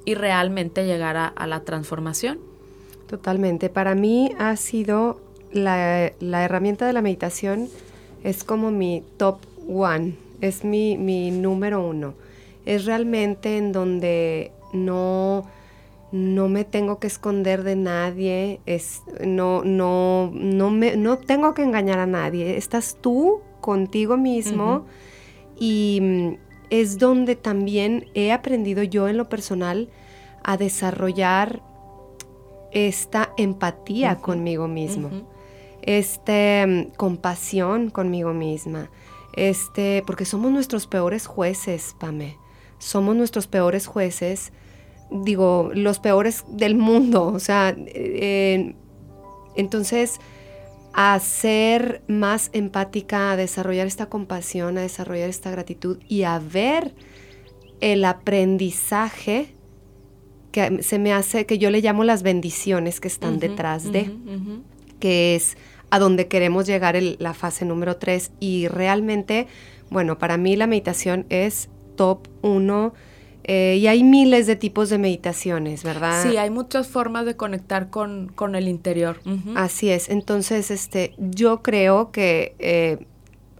y 0.05 0.15
realmente 0.15 0.87
llegar 0.87 1.15
a, 1.15 1.45
la 1.45 1.59
transformación. 1.59 2.39
Totalmente. 3.05 3.69
Para 3.69 3.93
mí 3.93 4.31
ha 4.39 4.55
sido 4.55 5.21
la, 5.51 6.07
herramienta 6.19 6.87
de 6.87 6.93
la 6.93 7.03
meditación, 7.03 7.69
es 8.23 8.43
como 8.43 8.71
mi 8.71 9.03
top 9.17 9.37
one, 9.69 10.15
es 10.41 10.63
mi, 10.63 10.97
mi 10.97 11.29
número 11.29 11.85
uno 11.85 12.15
es 12.65 12.85
realmente 12.85 13.57
en 13.57 13.71
donde 13.71 14.51
no, 14.73 15.45
no 16.11 16.49
me 16.49 16.63
tengo 16.63 16.97
que 16.97 17.05
esconder 17.05 17.61
de 17.61 17.75
nadie, 17.75 18.61
es, 18.65 19.03
no, 19.23 19.63
no, 19.63 20.31
no, 20.33 20.71
me, 20.71 20.97
no 20.97 21.19
tengo 21.19 21.53
que 21.53 21.61
engañar 21.61 21.99
a 21.99 22.07
nadie, 22.07 22.57
estás 22.57 22.97
tú 22.99 23.41
contigo 23.59 24.17
mismo 24.17 24.85
y 25.59 26.37
es 26.71 26.97
donde 26.97 27.35
también 27.35 28.07
he 28.15 28.31
aprendido 28.31 28.81
yo 28.81 29.07
en 29.07 29.17
lo 29.17 29.29
personal 29.29 29.89
a 30.43 30.57
desarrollar 30.57 31.61
esta 32.71 33.33
empatía 33.37 34.15
conmigo 34.15 34.67
mismo, 34.67 35.09
esta 35.81 36.65
mm, 36.65 36.93
compasión 36.95 37.89
conmigo 37.89 38.33
misma, 38.33 38.89
este, 39.35 40.01
porque 40.07 40.25
somos 40.25 40.51
nuestros 40.51 40.87
peores 40.87 41.27
jueces, 41.27 41.95
Pame. 41.99 42.37
Somos 42.79 43.15
nuestros 43.15 43.45
peores 43.45 43.85
jueces, 43.85 44.53
digo, 45.11 45.69
los 45.73 45.99
peores 45.99 46.45
del 46.47 46.75
mundo, 46.75 47.27
o 47.27 47.39
sea, 47.39 47.75
eh, 47.77 48.75
entonces 49.55 50.19
a 50.93 51.19
ser 51.19 52.03
más 52.07 52.49
empática, 52.53 53.31
a 53.31 53.37
desarrollar 53.37 53.87
esta 53.87 54.07
compasión, 54.07 54.77
a 54.77 54.81
desarrollar 54.81 55.29
esta 55.29 55.51
gratitud 55.51 55.99
y 56.07 56.23
a 56.23 56.39
ver 56.39 56.93
el 57.79 58.05
aprendizaje 58.05 59.53
que 60.51 60.83
se 60.83 60.99
me 60.99 61.13
hace, 61.13 61.45
que 61.45 61.57
yo 61.57 61.69
le 61.69 61.81
llamo 61.81 62.03
las 62.03 62.23
bendiciones 62.23 62.99
que 62.99 63.07
están 63.07 63.39
detrás 63.39 63.91
de, 63.91 64.11
que 64.99 65.35
es 65.35 65.57
a 65.89 65.99
donde 65.99 66.27
queremos 66.27 66.67
llegar 66.67 66.95
en 66.95 67.15
la 67.19 67.33
fase 67.33 67.65
número 67.65 67.97
3 67.97 68.31
y 68.39 68.67
realmente, 68.67 69.47
bueno, 69.89 70.17
para 70.17 70.37
mí 70.37 70.55
la 70.55 70.67
meditación 70.67 71.25
es 71.29 71.69
top 71.95 72.27
uno. 72.41 72.93
Eh, 73.43 73.77
y 73.79 73.87
hay 73.87 74.03
miles 74.03 74.47
de 74.47 74.55
tipos 74.55 74.89
de 74.89 74.97
meditaciones, 74.97 75.83
¿verdad? 75.83 76.23
Sí, 76.23 76.37
hay 76.37 76.49
muchas 76.49 76.87
formas 76.87 77.25
de 77.25 77.35
conectar 77.35 77.89
con, 77.89 78.31
con 78.33 78.55
el 78.55 78.67
interior. 78.67 79.19
Así 79.55 79.89
es. 79.89 80.09
Entonces, 80.09 80.69
este, 80.69 81.15
yo 81.17 81.63
creo 81.63 82.11
que 82.11 82.55
eh, 82.59 83.05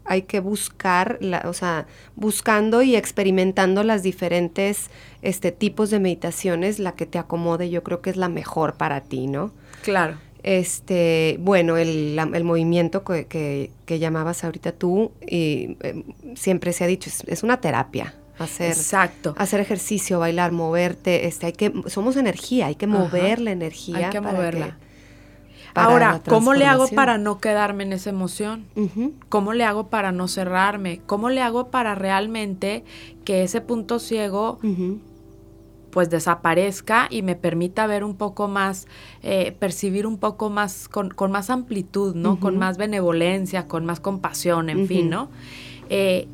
hay 0.05 0.23
que 0.23 0.39
buscar, 0.39 1.17
la, 1.21 1.43
o 1.45 1.53
sea, 1.53 1.87
buscando 2.15 2.81
y 2.81 2.95
experimentando 2.95 3.83
las 3.83 4.03
diferentes 4.03 4.89
este, 5.21 5.51
tipos 5.51 5.89
de 5.89 5.99
meditaciones, 5.99 6.79
la 6.79 6.93
que 6.93 7.05
te 7.05 7.17
acomode, 7.17 7.69
yo 7.69 7.83
creo 7.83 8.01
que 8.01 8.09
es 8.09 8.17
la 8.17 8.29
mejor 8.29 8.75
para 8.75 9.01
ti, 9.01 9.27
¿no? 9.27 9.51
Claro. 9.83 10.17
Este, 10.43 11.37
bueno, 11.39 11.77
el, 11.77 12.17
el 12.17 12.43
movimiento 12.43 13.03
que, 13.03 13.27
que, 13.85 13.99
llamabas 13.99 14.43
ahorita 14.43 14.71
tú, 14.71 15.11
y, 15.21 15.77
eh, 15.81 16.03
siempre 16.35 16.73
se 16.73 16.83
ha 16.83 16.87
dicho, 16.87 17.09
es, 17.09 17.23
es 17.27 17.43
una 17.43 17.61
terapia, 17.61 18.15
hacer, 18.41 18.71
Exacto. 18.71 19.33
hacer 19.37 19.59
ejercicio, 19.59 20.19
bailar, 20.19 20.51
moverte, 20.51 21.27
este, 21.27 21.47
hay 21.47 21.53
que, 21.53 21.73
somos 21.87 22.15
energía, 22.17 22.67
hay 22.67 22.75
que 22.75 22.87
mover 22.87 23.39
la 23.39 23.51
energía. 23.51 23.97
Hay 23.97 24.09
que 24.09 24.21
moverla. 24.21 24.77
Ahora, 25.73 26.21
¿cómo 26.27 26.53
le 26.53 26.65
hago 26.65 26.87
para 26.89 27.17
no 27.17 27.39
quedarme 27.39 27.83
en 27.83 27.93
esa 27.93 28.09
emoción? 28.09 28.65
¿Cómo 29.29 29.53
le 29.53 29.63
hago 29.63 29.87
para 29.87 30.11
no 30.11 30.27
cerrarme? 30.27 31.01
¿Cómo 31.05 31.29
le 31.29 31.41
hago 31.41 31.69
para 31.69 31.95
realmente 31.95 32.83
que 33.23 33.43
ese 33.43 33.61
punto 33.61 33.99
ciego 33.99 34.59
pues 35.91 36.09
desaparezca 36.09 37.07
y 37.09 37.21
me 37.21 37.35
permita 37.35 37.85
ver 37.85 38.03
un 38.03 38.15
poco 38.15 38.47
más, 38.47 38.87
eh, 39.23 39.55
percibir 39.59 40.07
un 40.07 40.17
poco 40.17 40.49
más, 40.49 40.87
con, 40.87 41.13
más 41.29 41.49
amplitud, 41.49 42.15
¿no? 42.15 42.39
Con 42.39 42.57
más 42.57 42.77
benevolencia, 42.77 43.67
con 43.67 43.85
más 43.85 43.99
compasión, 43.99 44.69
en 44.69 44.87
fin, 44.87 45.09
¿no? 45.09 45.29
Eh, 45.89 46.27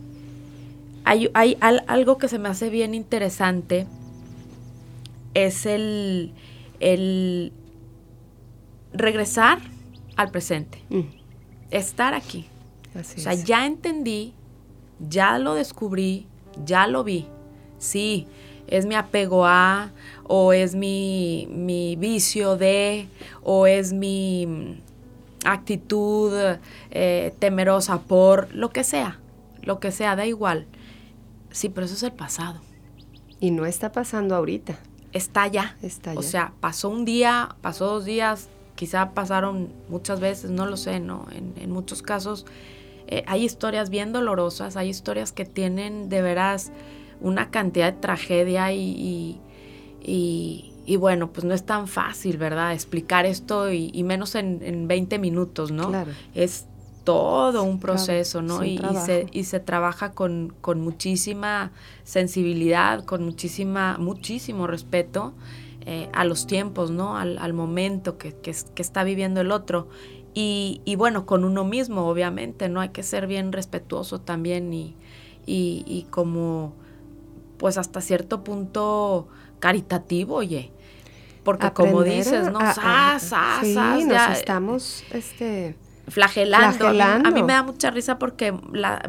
hay, 1.08 1.58
algo 1.88 2.18
que 2.18 2.28
se 2.28 2.40
me 2.40 2.50
hace 2.50 2.70
bien 2.70 2.94
interesante, 2.94 3.88
es 5.34 5.66
el, 5.66 6.34
el 6.80 7.54
regresar 8.94 9.60
al 10.16 10.32
presente, 10.32 10.82
mm. 10.90 11.02
estar 11.72 12.14
aquí. 12.14 12.46
o 12.96 13.04
sea, 13.04 13.34
ya 13.34 13.66
entendí, 13.66 14.34
ya 15.00 15.40
lo 15.40 15.54
descubrí, 15.54 16.28
ya 16.66 16.88
lo 16.88 17.04
vi. 17.04 17.28
Sí, 17.78 18.28
es 18.68 18.86
mi 18.86 18.96
apego 18.96 19.46
a, 19.46 19.92
o 20.24 20.52
es 20.52 20.76
mi, 20.76 21.48
mi 21.52 21.96
vicio 21.96 22.58
de, 22.58 23.08
o 23.44 23.68
es 23.68 23.94
mi 23.94 24.82
actitud 25.46 26.34
eh, 26.92 27.34
temerosa 27.40 28.00
por, 28.02 28.54
lo 28.54 28.70
que 28.70 28.84
sea, 28.84 29.20
lo 29.62 29.80
que 29.80 29.92
sea, 29.92 30.16
da 30.16 30.26
igual. 30.26 30.66
Sí, 31.58 31.70
pero 31.70 31.86
eso 31.86 31.96
es 31.96 32.04
el 32.04 32.12
pasado. 32.12 32.62
Y 33.40 33.50
no 33.50 33.66
está 33.66 33.92
pasando 33.92 34.36
ahorita. 34.36 34.78
Está 35.12 35.48
ya. 35.48 35.76
Está 35.82 36.14
ya. 36.14 36.20
O 36.20 36.22
sea, 36.22 36.54
pasó 36.60 36.88
un 36.88 37.04
día, 37.04 37.56
pasó 37.62 37.88
dos 37.88 38.06
días, 38.06 38.48
quizá 38.76 39.16
pasaron 39.16 39.70
muchas 39.90 40.20
veces, 40.20 40.52
no 40.52 40.68
lo 40.68 40.78
sé, 40.78 41.00
¿no? 41.00 41.26
En, 41.32 41.72
muchos 41.72 42.04
casos 42.04 42.46
eh, 43.08 43.24
hay 43.26 43.44
historias 43.44 43.90
bien 43.90 44.14
dolorosas, 44.14 44.78
hay 44.78 44.90
historias 44.90 45.32
que 45.32 45.46
tienen 45.46 46.10
de 46.10 46.22
veras 46.22 46.72
una 47.22 47.50
cantidad 47.50 47.92
de 47.92 48.00
tragedia 48.00 48.72
y, 48.72 49.42
y, 50.04 50.96
bueno, 50.98 51.34
pues 51.34 51.44
no 51.44 51.56
es 51.56 51.66
tan 51.66 51.88
fácil, 51.88 52.38
¿verdad? 52.38 52.74
Explicar 52.74 53.26
esto 53.26 53.72
y, 53.74 54.04
menos 54.04 54.36
en, 54.36 54.60
en, 54.62 54.88
20 54.88 55.18
minutos, 55.18 55.72
¿no? 55.72 55.88
Claro. 55.88 56.12
Es 56.36 56.68
todo 57.08 57.64
un 57.64 57.80
proceso, 57.80 58.42
¿no? 58.42 58.66
y, 58.66 58.82
se, 59.06 59.28
y 59.32 59.46
se 59.46 59.62
trabaja 59.62 60.12
con, 60.12 60.54
con 60.60 60.82
muchísima 60.82 61.72
sensibilidad, 62.04 63.06
con 63.06 63.24
muchísima, 63.24 63.96
muchísimo 63.98 64.68
respeto 64.68 65.34
eh, 65.86 66.10
a 66.12 66.26
los 66.26 66.48
tiempos, 66.48 66.92
¿no? 66.92 67.16
Al, 67.16 67.54
momento 67.54 68.18
que, 68.18 68.36
que, 68.36 68.52
está 68.52 69.06
viviendo 69.06 69.40
el 69.40 69.54
otro. 69.54 69.88
Y, 70.34 70.82
y, 70.84 70.98
bueno, 70.98 71.26
con 71.26 71.46
uno 71.46 71.64
mismo, 71.64 72.10
obviamente, 72.10 72.68
¿no? 72.68 72.82
Hay 72.82 72.90
que 72.90 73.04
ser 73.04 73.26
bien 73.26 73.54
respetuoso 73.54 74.20
también 74.20 74.74
y, 74.74 74.98
y, 75.46 76.08
como, 76.10 76.74
pues 77.58 77.78
hasta 77.78 78.02
cierto 78.02 78.44
punto 78.44 79.30
caritativo, 79.60 80.36
oye. 80.36 80.74
Porque 81.46 81.72
como 81.72 82.04
dices, 82.04 82.52
¿no? 82.52 82.60
A, 82.62 83.18
sí, 83.18 83.74
nos 84.04 84.38
estamos, 84.38 85.06
este 85.14 85.78
flagelando. 86.08 86.88
A, 86.88 87.32
mí, 87.32 87.44
me 87.44 87.54
da 87.54 87.64
mucha 87.64 87.92
risa 87.92 88.18
porque 88.18 88.52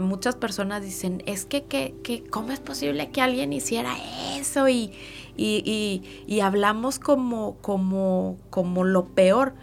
muchas 0.00 0.36
personas 0.36 0.82
dicen, 0.82 1.22
es 1.26 1.44
que, 1.44 1.64
que, 1.64 1.94
que, 2.02 2.24
¿cómo 2.24 2.52
es 2.52 2.60
posible 2.60 3.10
que 3.10 3.20
alguien 3.20 3.52
hiciera 3.52 3.96
eso? 4.36 4.68
Y, 4.68 4.92
y, 5.36 6.02
y, 6.26 6.40
hablamos 6.40 6.98
como, 6.98 7.56
como, 7.60 8.36
como 8.50 8.84
lo 8.84 9.06
peor. 9.06 9.54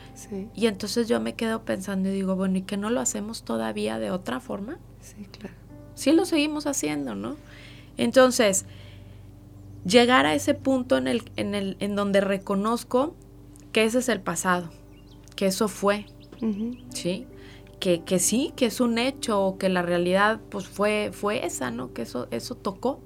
Y 0.55 0.67
entonces 0.67 1.07
yo 1.07 1.19
me 1.19 1.33
quedo 1.33 1.63
pensando 1.63 2.09
y 2.09 2.13
digo, 2.13 2.35
bueno, 2.35 2.57
¿y 2.57 2.61
que 2.61 2.77
no 2.77 2.89
lo 2.89 3.01
hacemos 3.01 3.43
todavía 3.43 3.99
de 3.99 4.11
otra 4.11 4.39
forma? 4.39 4.77
Sí, 5.01 5.27
claro. 5.37 5.53
Sí 5.93 6.13
lo 6.13 6.25
seguimos 6.25 6.65
haciendo, 6.65 7.15
¿no? 7.15 7.35
Entonces, 7.97 8.65
llegar 9.85 10.25
a 10.25 10.33
ese 10.33 10.53
punto 10.53 10.97
en, 10.97 11.07
el, 11.07 11.29
en, 11.35 11.55
el, 11.55 11.77
en 11.79 11.95
donde 11.95 12.21
reconozco 12.21 13.15
que 13.71 13.83
ese 13.83 13.99
es 13.99 14.09
el 14.09 14.21
pasado, 14.21 14.69
que 15.35 15.47
eso 15.47 15.67
fue, 15.67 16.05
¿sí? 16.89 17.25
Que, 17.79 18.03
que, 18.03 18.19
sí, 18.19 18.53
que 18.55 18.67
es 18.67 18.79
un 18.79 18.97
hecho, 18.97 19.57
que 19.59 19.69
la 19.69 19.81
realidad 19.81 20.39
pues 20.49 20.67
fue, 20.67 21.11
fue 21.11 21.45
esa, 21.45 21.71
¿no? 21.71 21.93
Que 21.93 22.03
eso, 22.03 22.27
eso 22.31 22.55
tocó. 22.55 23.01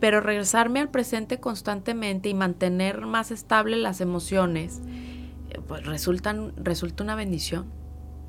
Pero 0.00 0.20
regresarme 0.20 0.80
al 0.80 0.90
presente 0.90 1.40
constantemente 1.40 2.28
y 2.28 2.34
mantener 2.34 3.06
más 3.06 3.30
estable 3.30 3.76
las 3.76 4.00
emociones, 4.00 4.80
eh, 5.50 5.58
pues 5.66 5.86
resultan, 5.86 6.52
resulta 6.56 7.02
una 7.04 7.14
bendición. 7.14 7.66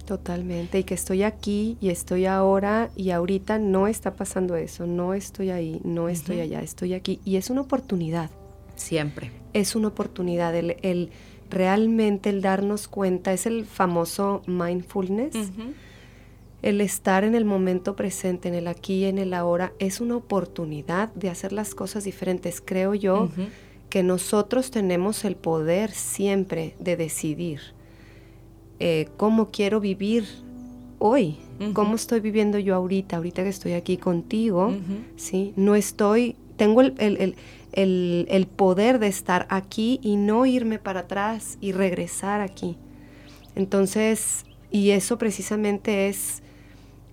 Totalmente, 0.07 0.79
y 0.79 0.83
que 0.85 0.93
estoy 0.93 1.23
aquí 1.23 1.77
y 1.81 1.89
estoy 1.89 2.27
ahora 2.27 2.89
y 2.95 3.09
ahorita 3.11 3.59
no 3.59 3.87
está 3.87 4.13
pasando 4.13 4.55
eso, 4.55 4.87
no 4.87 5.13
estoy 5.13 5.49
ahí, 5.49 5.81
no 5.83 6.07
estoy 6.07 6.39
allá, 6.39 6.61
estoy 6.61 6.93
aquí 6.93 7.19
y 7.25 7.35
es 7.35 7.49
una 7.49 7.59
oportunidad. 7.59 8.31
Siempre. 8.77 9.31
Es 9.51 9.75
una 9.75 9.89
oportunidad, 9.89 10.55
el, 10.55 10.77
el 10.81 11.09
realmente 11.49 12.29
el 12.29 12.41
darnos 12.41 12.87
cuenta, 12.87 13.33
es 13.33 13.45
el 13.45 13.65
famoso 13.65 14.41
mindfulness. 14.47 15.51
El 16.61 16.81
estar 16.81 17.23
en 17.23 17.35
el 17.35 17.45
momento 17.45 17.95
presente, 17.95 18.49
en 18.49 18.55
el 18.55 18.67
aquí 18.67 18.95
y 18.95 19.05
en 19.05 19.19
el 19.19 19.33
ahora, 19.33 19.73
es 19.79 20.01
una 20.01 20.15
oportunidad 20.15 21.13
de 21.13 21.29
hacer 21.29 21.53
las 21.53 21.75
cosas 21.75 22.03
diferentes. 22.03 22.61
Creo 22.63 22.95
yo 22.95 23.29
que 23.89 24.03
nosotros 24.03 24.71
tenemos 24.71 25.23
el 25.23 25.35
poder 25.35 25.91
siempre 25.91 26.75
de 26.79 26.97
decidir 26.97 27.59
eh, 28.79 29.07
cómo 29.17 29.49
quiero 29.51 29.79
vivir 29.79 30.25
hoy, 30.99 31.37
cómo 31.73 31.95
estoy 31.95 32.19
viviendo 32.19 32.59
yo 32.59 32.75
ahorita, 32.75 33.17
ahorita 33.17 33.43
que 33.43 33.49
estoy 33.49 33.73
aquí 33.73 33.97
contigo, 33.97 34.75
¿sí? 35.15 35.53
No 35.55 35.75
estoy, 35.75 36.35
tengo 36.57 36.81
el, 36.81 37.35
el, 37.71 38.47
poder 38.47 38.99
de 38.99 39.07
estar 39.07 39.45
aquí 39.49 39.99
y 40.01 40.15
no 40.15 40.45
irme 40.45 40.79
para 40.79 41.01
atrás 41.01 41.57
y 41.61 41.71
regresar 41.71 42.41
aquí. 42.41 42.77
Entonces, 43.55 44.45
y 44.71 44.91
eso 44.91 45.17
precisamente 45.17 46.09
es, 46.09 46.41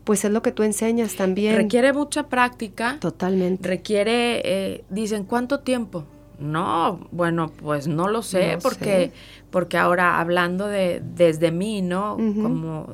pues 0.05 0.25
es 0.25 0.31
lo 0.31 0.43
que 0.43 0.53
tú 0.53 0.63
enseñas 0.63 1.17
también. 1.17 1.57
Requiere 1.57 1.93
mucha 1.93 2.29
práctica. 2.29 2.99
Totalmente. 3.01 3.69
Requiere, 3.69 4.43
eh, 4.45 4.85
dicen, 4.91 5.25
¿cuánto 5.25 5.61
tiempo? 5.61 6.05
No, 6.39 7.09
bueno, 7.13 7.53
pues 7.63 7.87
no 7.87 8.09
lo 8.09 8.23
sé, 8.23 8.59
porque, 8.61 9.13
porque 9.51 9.79
ahora 9.79 10.19
hablando 10.19 10.67
de 10.67 11.01
desde 11.15 11.53
mí, 11.53 11.81
¿no? 11.81 12.17
Como 12.17 12.89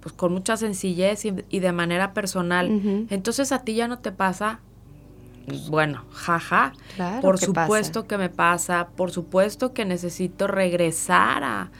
pues 0.00 0.14
con 0.14 0.32
mucha 0.32 0.56
sencillez 0.56 1.24
y, 1.24 1.58
de 1.58 1.72
manera 1.72 2.14
personal. 2.14 3.06
Entonces 3.10 3.50
a 3.50 3.64
ti 3.64 3.74
ya 3.74 3.88
no 3.88 3.98
te 3.98 4.12
pasa 4.12 4.60
bueno, 5.68 6.04
jaja. 6.12 6.72
por 7.20 7.38
supuesto 7.38 8.06
que 8.06 8.18
me 8.18 8.28
pasa, 8.28 8.88
por 8.96 9.10
supuesto 9.10 9.72
que 9.72 9.84
necesito 9.84 10.46
regresar 10.46 11.42
a, 11.44 11.70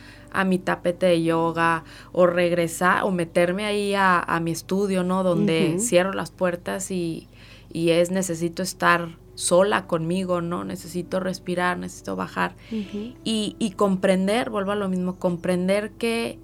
mi 0.45 0.59
tapete 0.59 1.07
de 1.07 1.23
yoga 1.23 1.85
o 2.13 2.27
regresar 2.27 3.05
o 3.05 3.11
meterme 3.11 3.65
ahí 3.65 3.95
a, 3.97 4.39
mi 4.43 4.51
estudio, 4.51 5.03
¿no? 5.03 5.23
Donde 5.23 5.79
cierro 5.81 6.13
las 6.13 6.31
puertas 6.31 6.91
y, 6.91 7.29
es 7.73 8.11
necesito 8.11 8.63
estar 8.63 9.17
sola 9.35 9.87
conmigo, 9.87 10.41
¿no? 10.41 10.65
Necesito 10.65 11.21
respirar, 11.21 11.79
necesito 11.79 12.17
bajar 12.17 12.55
y, 12.71 13.57
y, 13.59 13.71
comprender, 13.73 14.51
vuelvo 14.51 14.73
a 14.73 14.77
lo 14.77 14.89
mismo, 14.89 15.17
comprender 15.17 15.93
que, 15.93 16.39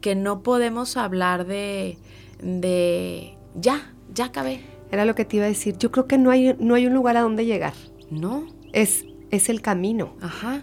que 0.00 0.14
no 0.14 0.42
podemos 0.42 0.96
hablar 0.96 1.46
de, 1.46 1.98
de 2.42 3.36
ya, 3.54 3.92
ya 4.14 4.26
acabé 4.26 4.73
era 4.90 5.04
lo 5.04 5.14
que 5.14 5.24
te 5.24 5.36
iba 5.36 5.46
a 5.46 5.48
decir. 5.48 5.76
Yo 5.78 5.90
creo 5.90 6.06
que 6.06 6.18
no 6.18 6.30
hay, 6.30 6.54
no 6.58 6.74
hay 6.74 6.86
un 6.86 6.94
lugar 6.94 7.16
a 7.16 7.22
donde 7.22 7.46
llegar. 7.46 7.72
No. 8.10 8.46
Es, 8.72 9.04
es 9.30 9.48
el 9.48 9.60
camino. 9.60 10.14
Ajá. 10.20 10.62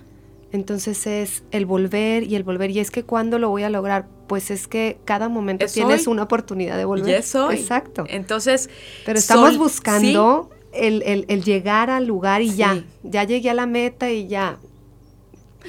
Entonces 0.51 1.07
es 1.07 1.43
el 1.51 1.65
volver 1.65 2.23
y 2.23 2.35
el 2.35 2.43
volver. 2.43 2.71
Y 2.71 2.79
es 2.79 2.91
que 2.91 3.03
cuando 3.03 3.39
lo 3.39 3.49
voy 3.49 3.63
a 3.63 3.69
lograr, 3.69 4.07
pues 4.27 4.51
es 4.51 4.67
que 4.67 4.97
cada 5.05 5.29
momento 5.29 5.65
tienes 5.65 6.07
una 6.07 6.23
oportunidad 6.23 6.77
de 6.77 6.85
volver. 6.85 7.15
eso 7.15 7.51
Exacto. 7.51 8.05
Entonces. 8.07 8.69
Pero 9.05 9.17
estamos 9.17 9.57
buscando 9.57 10.49
el, 10.73 11.43
llegar 11.43 11.89
al 11.89 12.05
lugar 12.05 12.41
y 12.41 12.55
ya. 12.55 12.83
Ya 13.03 13.23
llegué 13.23 13.49
a 13.49 13.53
la 13.53 13.65
meta 13.65 14.11
y 14.11 14.27
ya. 14.27 14.57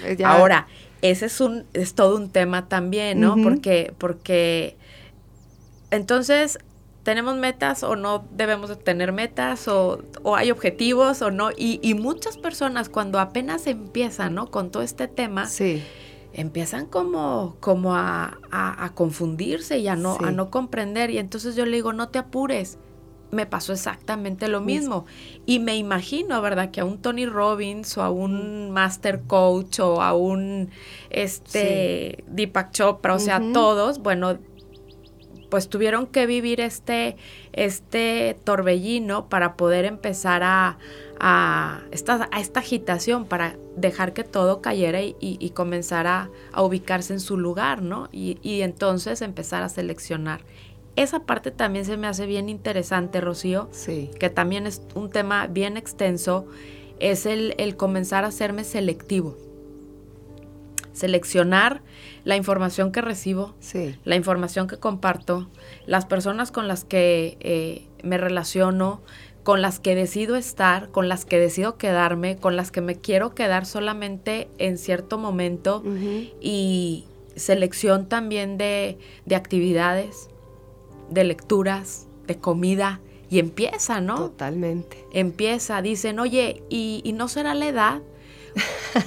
Eh, 0.05 0.17
Ahora, 0.25 0.67
ese 1.01 1.27
es 1.27 1.41
un, 1.41 1.65
es 1.75 1.95
todo 1.95 2.17
un 2.17 2.31
tema 2.31 2.69
también, 2.69 3.21
¿no? 3.21 3.37
Porque, 3.43 3.93
porque 3.99 4.77
entonces 5.91 6.59
tenemos 7.03 7.37
metas 7.37 7.83
o 7.83 7.97
no 7.97 8.25
debemos 8.31 8.69
de 8.69 8.77
tener 8.77 9.13
metas 9.13 9.67
o, 9.69 10.03
hay 10.37 10.51
objetivos 10.51 11.23
o 11.23 11.31
no. 11.31 11.51
Y, 11.57 11.95
muchas 11.95 12.39
personas 12.39 12.89
cuando 12.89 13.19
apenas 13.19 13.67
empiezan, 13.67 14.35
¿no? 14.35 14.51
Con 14.51 14.71
todo 14.71 14.83
este 14.83 15.09
tema, 15.09 15.47
sí. 15.47 15.83
empiezan 16.33 16.87
como, 16.87 17.57
como 17.61 17.95
a, 17.95 18.39
confundirse 18.95 19.79
y 19.79 19.89
a 19.89 19.97
no, 19.97 20.17
a 20.21 20.31
no 20.31 20.51
comprender. 20.51 21.11
Y 21.11 21.19
entonces 21.19 21.57
yo 21.57 21.67
le 21.67 21.77
digo, 21.77 21.93
no 21.93 22.09
te 22.09 22.19
apures. 22.19 22.79
Me 23.31 23.47
pasó 23.47 23.73
exactamente 23.73 24.47
lo 24.47 24.61
mismo. 24.61 25.07
Y 25.47 25.59
me 25.59 25.77
imagino, 25.77 26.43
¿verdad? 26.43 26.71
Que 26.71 26.83
a 26.83 26.85
un 26.85 27.01
Tony 27.01 27.25
Robbins 27.25 27.97
o 27.97 28.03
a 28.03 28.11
un 28.11 28.71
Master 28.71 29.23
Coach 29.27 29.81
o 29.81 30.03
a 30.03 30.13
un 30.13 30.69
este 31.09 32.25
Deepak 32.27 32.73
Chopra, 32.73 33.15
o 33.15 33.19
sea, 33.19 33.41
todos, 33.55 34.01
bueno, 34.01 34.39
pues 35.53 35.69
tuvieron 35.69 36.07
que 36.07 36.25
vivir 36.25 36.63
este, 36.63 37.19
este 37.53 38.39
torbellino 38.43 39.29
para 39.29 39.55
poder 39.55 39.85
empezar 39.85 40.43
a, 40.43 40.79
a, 41.21 41.83
esta, 41.91 42.27
a 42.33 42.41
esta 42.41 42.61
agitación, 42.61 43.27
para 43.27 43.57
dejar 43.77 44.15
que 44.15 44.25
todo 44.25 44.63
cayera 44.63 45.03
y, 45.03 45.15
y, 45.21 45.51
comenzar 45.51 46.07
a, 46.07 46.31
ubicarse 46.57 47.13
en 47.13 47.21
su 47.21 47.37
lugar, 47.37 47.83
¿no? 47.83 48.09
Y, 48.13 48.39
y 48.41 48.63
entonces 48.63 49.21
empezar 49.21 49.63
a 49.63 49.69
seleccionar. 49.69 50.41
Esa 50.97 51.25
parte 51.27 51.51
también 51.51 51.85
se 51.85 51.99
me 51.99 52.07
hace 52.07 52.25
bien 52.25 52.49
interesante, 52.49 53.21
Rocío, 53.21 53.69
sí. 53.73 54.11
que 54.19 54.31
también 54.31 54.67
es 54.67 54.81
un 54.95 55.11
tema 55.11 55.49
bien 55.49 55.77
extenso, 55.77 56.47
es 56.99 57.27
el, 57.27 57.55
el 57.59 57.77
comenzar 57.77 58.25
a 58.25 58.29
hacerme 58.29 58.65
selectivo. 58.65 59.37
Seleccionar 60.95 61.83
la 62.25 62.37
información 62.37 62.93
que 62.93 63.01
recibo, 63.01 63.55
la 64.05 64.17
información 64.17 64.69
que 64.69 64.77
comparto, 64.77 65.49
las 65.87 66.07
personas 66.07 66.53
con 66.53 66.69
las 66.69 66.85
que 66.85 67.37
eh, 67.41 67.87
me 68.03 68.19
relaciono, 68.19 69.01
con 69.43 69.61
las 69.61 69.81
que 69.81 69.95
decido 69.95 70.37
estar, 70.37 70.91
con 70.91 71.09
las 71.09 71.25
que 71.25 71.39
decido 71.39 71.77
quedarme, 71.77 72.37
con 72.37 72.57
las 72.57 72.71
que 72.71 72.81
me 72.81 72.97
quiero 72.97 73.35
quedar 73.35 73.67
solamente 73.67 74.49
en 74.59 74.79
cierto 74.79 75.19
momento 75.19 75.83
y 76.41 77.05
selección 77.35 78.09
también 78.09 78.57
de, 78.57 78.99
actividades, 79.35 80.29
de 81.11 81.25
lecturas, 81.25 82.07
de 82.27 82.37
comida. 82.37 83.01
Y 83.31 83.39
empieza, 83.39 84.03
¿no? 84.03 84.17
Totalmente. 84.17 85.07
Empieza, 85.11 85.81
dicen, 85.81 86.19
oye, 86.19 86.63
¿y, 86.69 87.01
y 87.03 87.15
no 87.15 87.29
será 87.29 87.55
la 87.55 87.67
edad? 87.67 88.03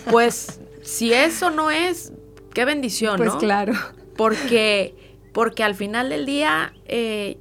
Pues 0.10 0.60
si 0.82 1.14
eso 1.14 1.52
no 1.52 1.70
es, 1.70 2.12
qué 2.56 2.66
bendición, 2.66 3.18
pues 3.18 3.36
claro. 3.36 3.74
Porque, 4.18 4.96
porque 5.34 5.64
al 5.64 5.76
final 5.76 6.10
del 6.10 6.26
día 6.26 6.74
eh, 6.86 7.38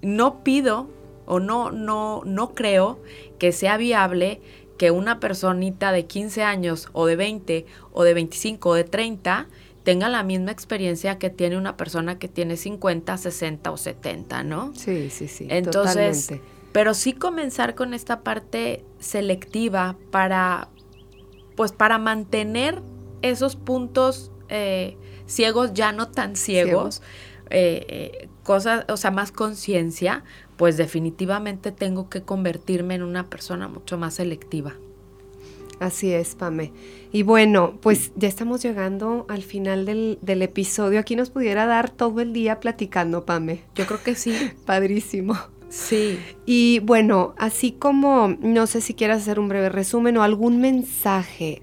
no 0.00 0.42
pido 0.42 0.88
o 1.26 1.40
no, 1.40 1.70
no, 1.70 2.22
no 2.24 2.54
creo 2.54 3.00
que 3.38 3.52
sea 3.52 3.76
viable 3.76 4.40
que 4.78 4.90
una 4.90 5.20
personita 5.20 5.92
de 5.92 6.06
15 6.06 6.42
años 6.42 6.88
o 6.92 7.06
de 7.06 7.16
20 7.16 7.66
o 7.92 8.04
de 8.04 8.14
25 8.14 8.68
o 8.68 8.74
de 8.74 8.84
30 8.84 9.48
tenga 9.82 10.08
la 10.08 10.22
misma 10.22 10.50
experiencia 10.50 11.18
que 11.18 11.30
tiene 11.30 11.58
una 11.58 11.76
persona 11.76 12.18
que 12.18 12.28
tiene 12.28 12.56
50, 12.56 13.18
60 13.18 13.70
o 13.70 13.76
70, 13.76 14.42
¿no? 14.44 14.72
Sí, 14.74 15.10
sí, 15.10 15.28
sí. 15.28 15.46
Entonces, 15.50 16.32
pero 16.72 16.94
sí 16.94 17.12
comenzar 17.12 17.74
con 17.74 17.94
esta 17.94 18.20
parte 18.20 18.84
selectiva 18.98 19.96
para, 20.10 20.68
pues 21.56 21.72
para 21.72 21.98
mantener 21.98 22.80
esos 23.30 23.56
puntos 23.56 24.30
eh, 24.48 24.96
ciegos 25.26 25.72
ya 25.74 25.92
no 25.92 26.08
tan 26.08 26.36
ciegos, 26.36 27.02
eh, 27.50 27.86
eh, 27.88 28.28
cosas, 28.42 28.84
o 28.88 28.96
sea, 28.96 29.10
más 29.10 29.32
conciencia, 29.32 30.24
pues 30.56 30.76
definitivamente 30.76 31.72
tengo 31.72 32.08
que 32.08 32.22
convertirme 32.22 32.94
en 32.94 33.02
una 33.02 33.28
persona 33.28 33.68
mucho 33.68 33.98
más 33.98 34.14
selectiva. 34.14 34.74
Así 35.80 36.12
es, 36.12 36.36
Pame. 36.36 36.72
Y 37.12 37.24
bueno, 37.24 37.78
pues 37.80 38.12
ya 38.14 38.28
estamos 38.28 38.62
llegando 38.62 39.26
al 39.28 39.42
final 39.42 39.86
del, 39.86 40.18
del, 40.22 40.42
episodio. 40.42 41.00
Aquí 41.00 41.16
nos 41.16 41.30
pudiera 41.30 41.66
dar 41.66 41.90
todo 41.90 42.20
el 42.20 42.32
día 42.32 42.60
platicando, 42.60 43.24
Pame. 43.24 43.62
Yo 43.74 43.84
creo 43.86 44.02
que 44.02 44.14
sí. 44.14 44.34
Padrísimo. 44.66 45.36
Sí. 45.68 46.20
Y 46.46 46.78
bueno, 46.80 47.34
así 47.36 47.72
como, 47.72 48.36
no 48.40 48.68
sé 48.68 48.80
si 48.80 48.94
quieras 48.94 49.22
hacer 49.22 49.40
un 49.40 49.48
breve 49.48 49.68
resumen 49.68 50.16
o 50.16 50.22
algún 50.22 50.60
mensaje, 50.60 51.62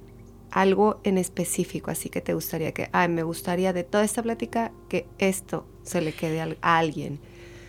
algo 0.51 0.99
en 1.03 1.17
específico, 1.17 1.91
así 1.91 2.09
que 2.09 2.21
te 2.21 2.33
gustaría 2.33 2.73
que, 2.73 2.89
ay, 2.91 3.07
me 3.07 3.23
gustaría 3.23 3.73
de 3.73 3.83
toda 3.83 4.03
esta 4.03 4.21
plática 4.21 4.71
que 4.89 5.07
esto 5.17 5.65
se 5.83 6.01
le 6.01 6.13
quede 6.13 6.41
a, 6.41 6.77
alguien. 6.77 7.19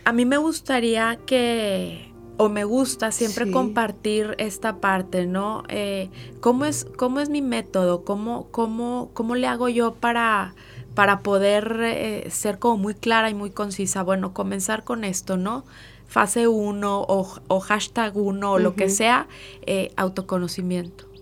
A 0.05 0.13
mí 0.13 0.25
me 0.25 0.37
gustaría 0.37 1.17
que 1.25 2.11
o 2.37 2.49
me 2.49 2.63
gusta 2.63 3.11
siempre 3.11 3.51
compartir 3.51 4.35
esta 4.37 4.77
parte, 4.77 5.25
¿no? 5.25 5.63
Eh, 5.69 6.09
¿cómo, 6.41 6.65
es, 6.65 6.85
¿Cómo 6.97 7.19
es 7.19 7.29
mi 7.29 7.41
método? 7.41 8.03
¿Cómo, 8.03 8.47
cómo, 8.51 9.11
cómo 9.13 9.35
le 9.35 9.47
hago 9.47 9.69
yo 9.69 9.93
para, 9.93 10.55
para 10.95 11.19
poder 11.19 11.79
eh, 11.81 12.27
ser 12.31 12.59
como 12.59 12.77
muy 12.77 12.95
clara 12.95 13.29
y 13.29 13.33
muy 13.33 13.51
concisa? 13.51 14.03
Bueno, 14.03 14.33
comenzar 14.33 14.83
con 14.83 15.03
esto, 15.03 15.37
¿no? 15.37 15.63
Fase 16.07 16.47
1 16.47 17.05
o, 17.07 17.59
hashtag 17.59 18.17
1 18.17 18.51
o 18.51 18.59
lo 18.59 18.75
que 18.75 18.89
sea, 18.89 19.27
eh, 19.65 19.91
autoconocimiento. 19.95 21.12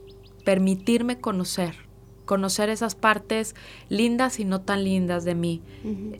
Permitirme 0.43 1.19
conocer, 1.19 1.75
conocer 2.25 2.69
esas 2.69 2.95
partes 2.95 3.55
lindas 3.89 4.39
y 4.39 4.45
no 4.45 4.61
tan 4.61 4.83
lindas 4.83 5.25
de 5.25 5.35
mí. 5.35 5.61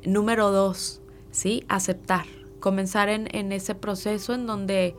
Número 0.06 0.52
2, 0.52 1.02
¿sí? 1.32 1.64
Aceptar 1.68 2.26
comenzar 2.62 3.10
en, 3.10 3.52
ese 3.52 3.76
proceso 3.76 4.34
en 4.34 4.48
donde 4.48 4.96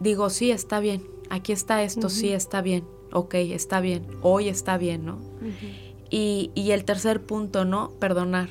digo, 0.00 0.28
sí, 0.28 0.50
está 0.50 0.80
bien, 0.80 1.02
aquí 1.30 1.52
está 1.52 1.82
esto, 1.82 2.10
sí, 2.10 2.28
está 2.28 2.60
bien, 2.60 2.84
ok, 3.12 3.34
está 3.34 3.80
bien, 3.80 4.06
hoy 4.20 4.48
está 4.48 4.76
bien, 4.76 5.06
¿no? 5.06 5.18
y, 6.10 6.50
el 6.70 6.84
tercer 6.84 7.22
punto, 7.22 7.64
¿no? 7.64 7.92
Perdonar. 7.98 8.50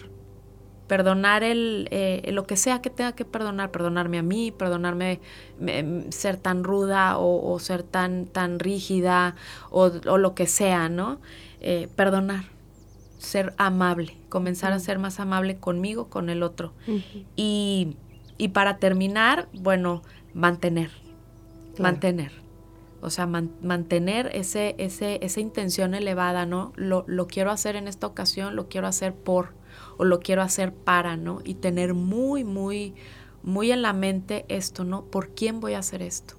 Perdonar 0.87 1.43
el, 1.43 1.87
eh, 1.91 2.29
lo 2.31 2.45
que 2.45 2.55
sea 2.55 2.81
que 2.81 2.89
tenga 2.89 3.13
que 3.13 3.25
perdonar, 3.25 3.71
perdonarme 3.71 4.17
a 4.17 4.23
mí, 4.23 4.51
perdonarme 4.51 5.19
ser 6.09 6.37
tan 6.37 6.63
ruda 6.63 7.17
o, 7.17 7.59
ser 7.59 7.83
tan, 7.83 8.25
tan 8.25 8.59
rígida 8.59 9.35
o, 9.69 9.89
lo 9.89 10.33
que 10.33 10.47
sea, 10.47 10.87
¿no? 10.87 11.19
Eh, 11.59 11.89
perdonar, 11.95 12.45
ser 13.17 13.53
amable, 13.57 14.15
comenzar 14.29 14.71
a 14.71 14.79
ser 14.79 14.99
más 14.99 15.19
amable 15.19 15.57
conmigo, 15.57 16.07
con 16.07 16.29
el 16.29 16.41
otro. 16.43 16.73
y, 17.35 17.95
para 18.53 18.77
terminar, 18.77 19.49
bueno, 19.53 20.03
mantener, 20.33 20.91
mantener. 21.79 22.31
O 23.01 23.09
sea, 23.11 23.27
mantener 23.27 24.31
ese, 24.33 24.75
ese, 24.79 25.19
esa 25.21 25.39
intención 25.39 25.93
elevada, 25.93 26.45
¿no? 26.45 26.73
Lo, 26.75 27.03
lo 27.07 27.27
quiero 27.27 27.51
hacer 27.51 27.75
en 27.75 27.87
esta 27.87 28.07
ocasión, 28.07 28.55
lo 28.55 28.67
quiero 28.69 28.87
hacer 28.87 29.13
por, 29.13 29.53
o 29.97 30.05
lo 30.05 30.19
quiero 30.19 30.41
hacer 30.41 30.73
para, 30.73 31.17
¿no? 31.17 31.39
Y 31.43 31.55
tener 31.55 31.93
muy, 31.93 32.43
muy, 32.43 32.93
muy 33.43 33.71
en 33.71 33.81
la 33.81 33.93
mente 33.93 34.45
esto, 34.49 34.83
¿no? 34.83 35.05
¿Por 35.05 35.29
quién 35.29 35.59
voy 35.59 35.73
a 35.73 35.79
hacer 35.79 36.01
esto? 36.01 36.35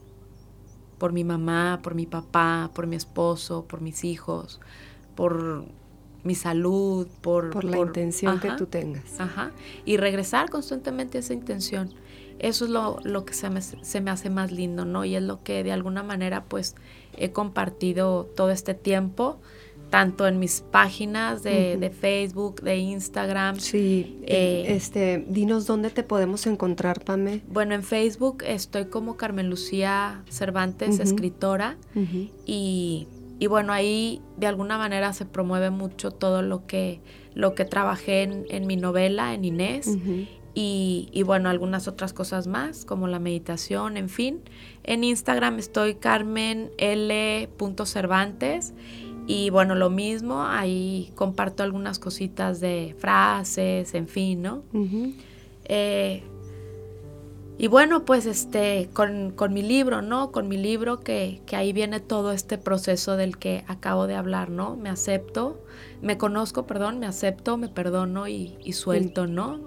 Por 0.98 1.12
mi 1.12 1.24
mamá, 1.24 1.80
por 1.82 1.94
mi 1.94 2.06
papá, 2.06 2.70
por 2.74 2.86
mi 2.86 2.96
esposo, 2.96 3.64
por 3.66 3.80
mis 3.80 4.04
hijos, 4.04 4.60
por 5.14 5.64
mi 6.24 6.34
salud, 6.34 7.06
por... 7.20 7.50
Por 7.50 7.64
la 7.64 7.78
intención 7.78 8.40
que 8.40 8.50
tú 8.52 8.66
tengas. 8.66 9.20
Ajá. 9.20 9.52
Y 9.84 9.96
regresar 9.96 10.50
constantemente 10.50 11.18
a 11.18 11.20
esa 11.20 11.32
intención. 11.32 11.94
Eso 12.38 12.66
es 12.66 12.70
lo, 12.70 12.98
lo 13.02 13.24
que 13.24 13.34
se 13.34 13.50
me, 13.50 13.60
se 13.60 14.00
me, 14.00 14.10
hace 14.10 14.30
más 14.30 14.52
lindo, 14.52 14.84
¿no? 14.84 15.04
Y 15.04 15.16
es 15.16 15.22
lo 15.22 15.42
que 15.42 15.64
de 15.64 15.72
alguna 15.72 16.02
manera 16.02 16.44
pues 16.44 16.76
he 17.16 17.32
compartido 17.32 18.24
todo 18.36 18.50
este 18.50 18.74
tiempo, 18.74 19.40
tanto 19.90 20.26
en 20.26 20.38
mis 20.38 20.60
páginas 20.60 21.42
de, 21.42 21.92
Facebook, 21.98 22.62
de 22.62 22.76
Instagram. 22.76 23.58
Sí, 23.58 24.20
eh, 24.22 24.66
este, 24.68 25.24
dinos 25.28 25.66
dónde 25.66 25.90
te 25.90 26.02
podemos 26.02 26.46
encontrar, 26.46 27.04
Pame. 27.04 27.42
Bueno, 27.48 27.74
en 27.74 27.82
Facebook 27.82 28.42
estoy 28.46 28.86
como 28.86 29.16
Carmen 29.16 29.48
Lucía 29.48 30.22
Cervantes, 30.28 31.00
escritora, 31.00 31.76
y 32.46 33.08
y 33.40 33.46
bueno, 33.46 33.72
ahí 33.72 34.20
de 34.36 34.46
alguna 34.46 34.78
manera 34.78 35.12
se 35.12 35.24
promueve 35.24 35.70
mucho 35.70 36.10
todo 36.10 36.42
lo 36.42 36.66
que, 36.66 37.00
lo 37.34 37.54
que 37.54 37.64
trabajé 37.64 38.22
en, 38.22 38.66
mi 38.66 38.76
novela, 38.76 39.32
en 39.32 39.44
Inés. 39.44 39.96
y, 40.54 41.08
y, 41.12 41.22
bueno, 41.22 41.48
algunas 41.48 41.86
otras 41.86 42.12
cosas 42.12 42.48
más, 42.48 42.84
como 42.84 43.06
la 43.06 43.20
meditación, 43.20 43.96
en 43.96 44.08
fin. 44.08 44.40
En 44.82 45.04
Instagram 45.04 45.58
estoy 45.60 45.94
Carmen 45.94 46.70
L. 46.78 47.48
Cervantes. 47.84 48.74
Y 49.28 49.50
bueno, 49.50 49.76
lo 49.76 49.90
mismo, 49.90 50.42
ahí 50.42 51.12
comparto 51.14 51.62
algunas 51.62 52.00
cositas 52.00 52.58
de 52.60 52.96
frases, 52.98 53.94
en 53.94 54.08
fin, 54.08 54.42
¿no? 54.42 54.62
Y 57.60 57.66
bueno, 57.66 58.04
pues 58.04 58.24
este, 58.26 58.88
con, 58.92 59.34
mi 59.50 59.62
libro, 59.62 60.00
¿no? 60.00 60.30
Con 60.30 60.46
mi 60.46 60.56
libro 60.56 61.00
que, 61.00 61.40
ahí 61.50 61.72
viene 61.72 61.98
todo 61.98 62.30
este 62.30 62.56
proceso 62.56 63.16
del 63.16 63.36
que 63.36 63.64
acabo 63.66 64.06
de 64.06 64.14
hablar, 64.14 64.48
¿no? 64.48 64.76
Me 64.76 64.88
acepto, 64.90 65.60
me 66.00 66.16
conozco, 66.16 66.68
perdón, 66.68 67.00
me 67.00 67.06
acepto, 67.06 67.56
me 67.56 67.68
perdono 67.68 68.28
y, 68.28 68.56
suelto, 68.72 69.26
¿no? 69.26 69.58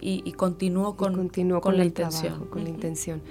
y, 0.00 0.32
continúo 0.32 0.96
con, 0.96 1.30
con, 1.60 1.78
la 1.78 1.84
intención. 1.84 2.46
con 2.46 2.64
la 2.64 2.68
intención. 2.68 3.22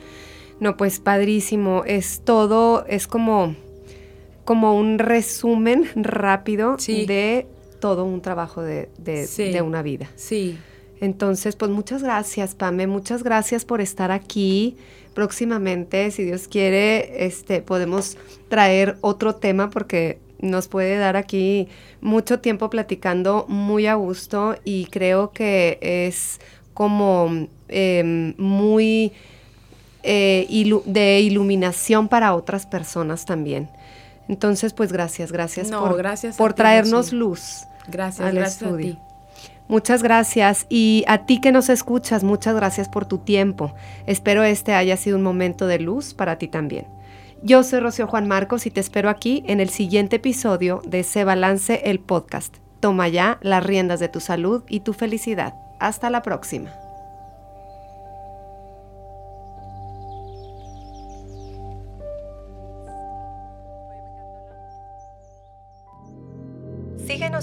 No, 0.62 0.78
pues 0.78 1.02
padrísimo. 1.02 1.84
Es 1.86 2.22
todo, 2.24 2.86
es 2.88 3.08
como, 3.08 3.54
como 4.46 4.78
un 4.78 5.00
resumen 5.00 5.90
rápido 5.96 6.78
de 6.78 7.48
todo 7.80 8.06
un 8.06 8.22
trabajo 8.22 8.62
de, 8.62 8.90
de 8.98 9.62
una 9.62 9.82
vida. 9.82 10.10
Sí. 10.16 10.58
Entonces, 11.02 11.56
pues 11.56 11.72
muchas 11.72 12.02
gracias, 12.02 12.56
Pame, 12.56 12.88
muchas 12.88 13.24
gracias 13.24 13.66
por 13.66 13.82
estar 13.82 14.12
aquí. 14.12 14.78
Próximamente, 15.14 16.12
si 16.12 16.24
Dios 16.24 16.48
quiere, 16.48 17.26
este, 17.26 17.62
podemos 17.62 18.18
traer 18.50 18.98
otro 19.02 19.36
tema 19.36 19.70
porque 19.70 20.20
nos 20.40 20.68
puede 20.68 20.98
dar 20.98 21.16
aquí 21.16 21.68
mucho 22.02 22.40
tiempo 22.40 22.70
platicando 22.70 23.46
muy 23.48 23.88
a 23.88 23.96
gusto 23.96 24.56
y 24.64 24.86
creo 24.86 25.32
que 25.32 25.80
es 25.82 26.40
como 26.74 27.48
em, 27.70 28.34
muy 28.38 29.14
eh, 30.04 30.46
de 30.86 31.20
iluminación 31.22 32.08
para 32.08 32.36
otras 32.36 32.66
personas 32.66 33.26
también. 33.26 33.70
Entonces, 34.28 34.74
pues 34.74 34.92
gracias, 34.92 35.32
gracias 35.32 35.70
por, 35.70 35.98
gracias 35.98 36.38
por 36.38 36.54
traernos 36.54 37.14
luz. 37.14 37.68
Gracias, 37.88 38.28
al 38.28 38.36
gracias 38.36 38.62
estudio. 38.62 38.98
Muchas 39.68 40.04
gracias 40.04 40.68
y 40.70 41.04
a 41.08 41.26
ti 41.26 41.42
que 41.42 41.52
nos 41.52 41.70
escuchas, 41.70 42.24
muchas 42.24 42.56
gracias 42.56 42.88
por 42.88 43.06
tu 43.06 43.18
tiempo. 43.20 43.74
Espero 44.06 44.44
este 44.44 44.74
haya 44.74 44.96
sido 44.96 45.18
un 45.18 45.24
momento 45.24 45.66
de 45.66 45.80
luz 45.80 46.14
para 46.14 46.38
ti 46.38 46.48
también. 46.48 46.86
Yo 47.42 47.64
soy 47.64 47.80
Rocío 47.80 48.08
Juan 48.08 48.28
Marcos 48.28 48.66
y 48.66 48.72
te 48.72 48.80
espero 48.80 49.10
aquí 49.10 49.44
en 49.48 49.60
el 49.60 49.70
siguiente 49.70 50.18
episodio 50.18 50.82
de 50.86 51.04
Se 51.04 51.24
Balance 51.24 51.82
el 51.86 52.00
Podcast. 52.00 52.58
Toma 52.80 53.08
ya 53.08 53.40
las 53.42 53.64
riendas 53.64 54.00
de 54.00 54.10
tu 54.10 54.20
salud 54.20 54.64
y 54.68 54.82
tu 54.82 54.94
felicidad. 54.94 55.56
Hasta 55.80 56.10
la 56.10 56.22
próxima. 56.22 56.85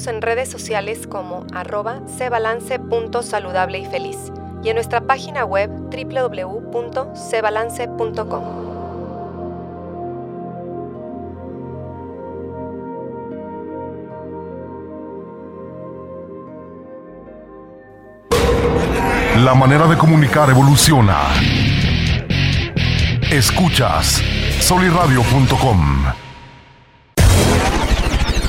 En 0.06 0.20
redes 0.20 0.48
sociales 0.48 1.06
como 1.06 1.46
arroba 1.52 2.00
cebalance.saludable 2.16 3.78
y 3.78 3.86
feliz 3.86 4.32
y 4.64 4.70
en 4.70 4.74
nuestra 4.74 5.02
página 5.02 5.44
web 5.44 5.70
www.cebalance.com. 5.70 8.42
La 19.44 19.54
manera 19.54 19.86
de 19.86 19.96
comunicar 19.96 20.50
evoluciona. 20.50 21.20
Escuchas 23.30 24.20
soliradio.com. 24.60 26.31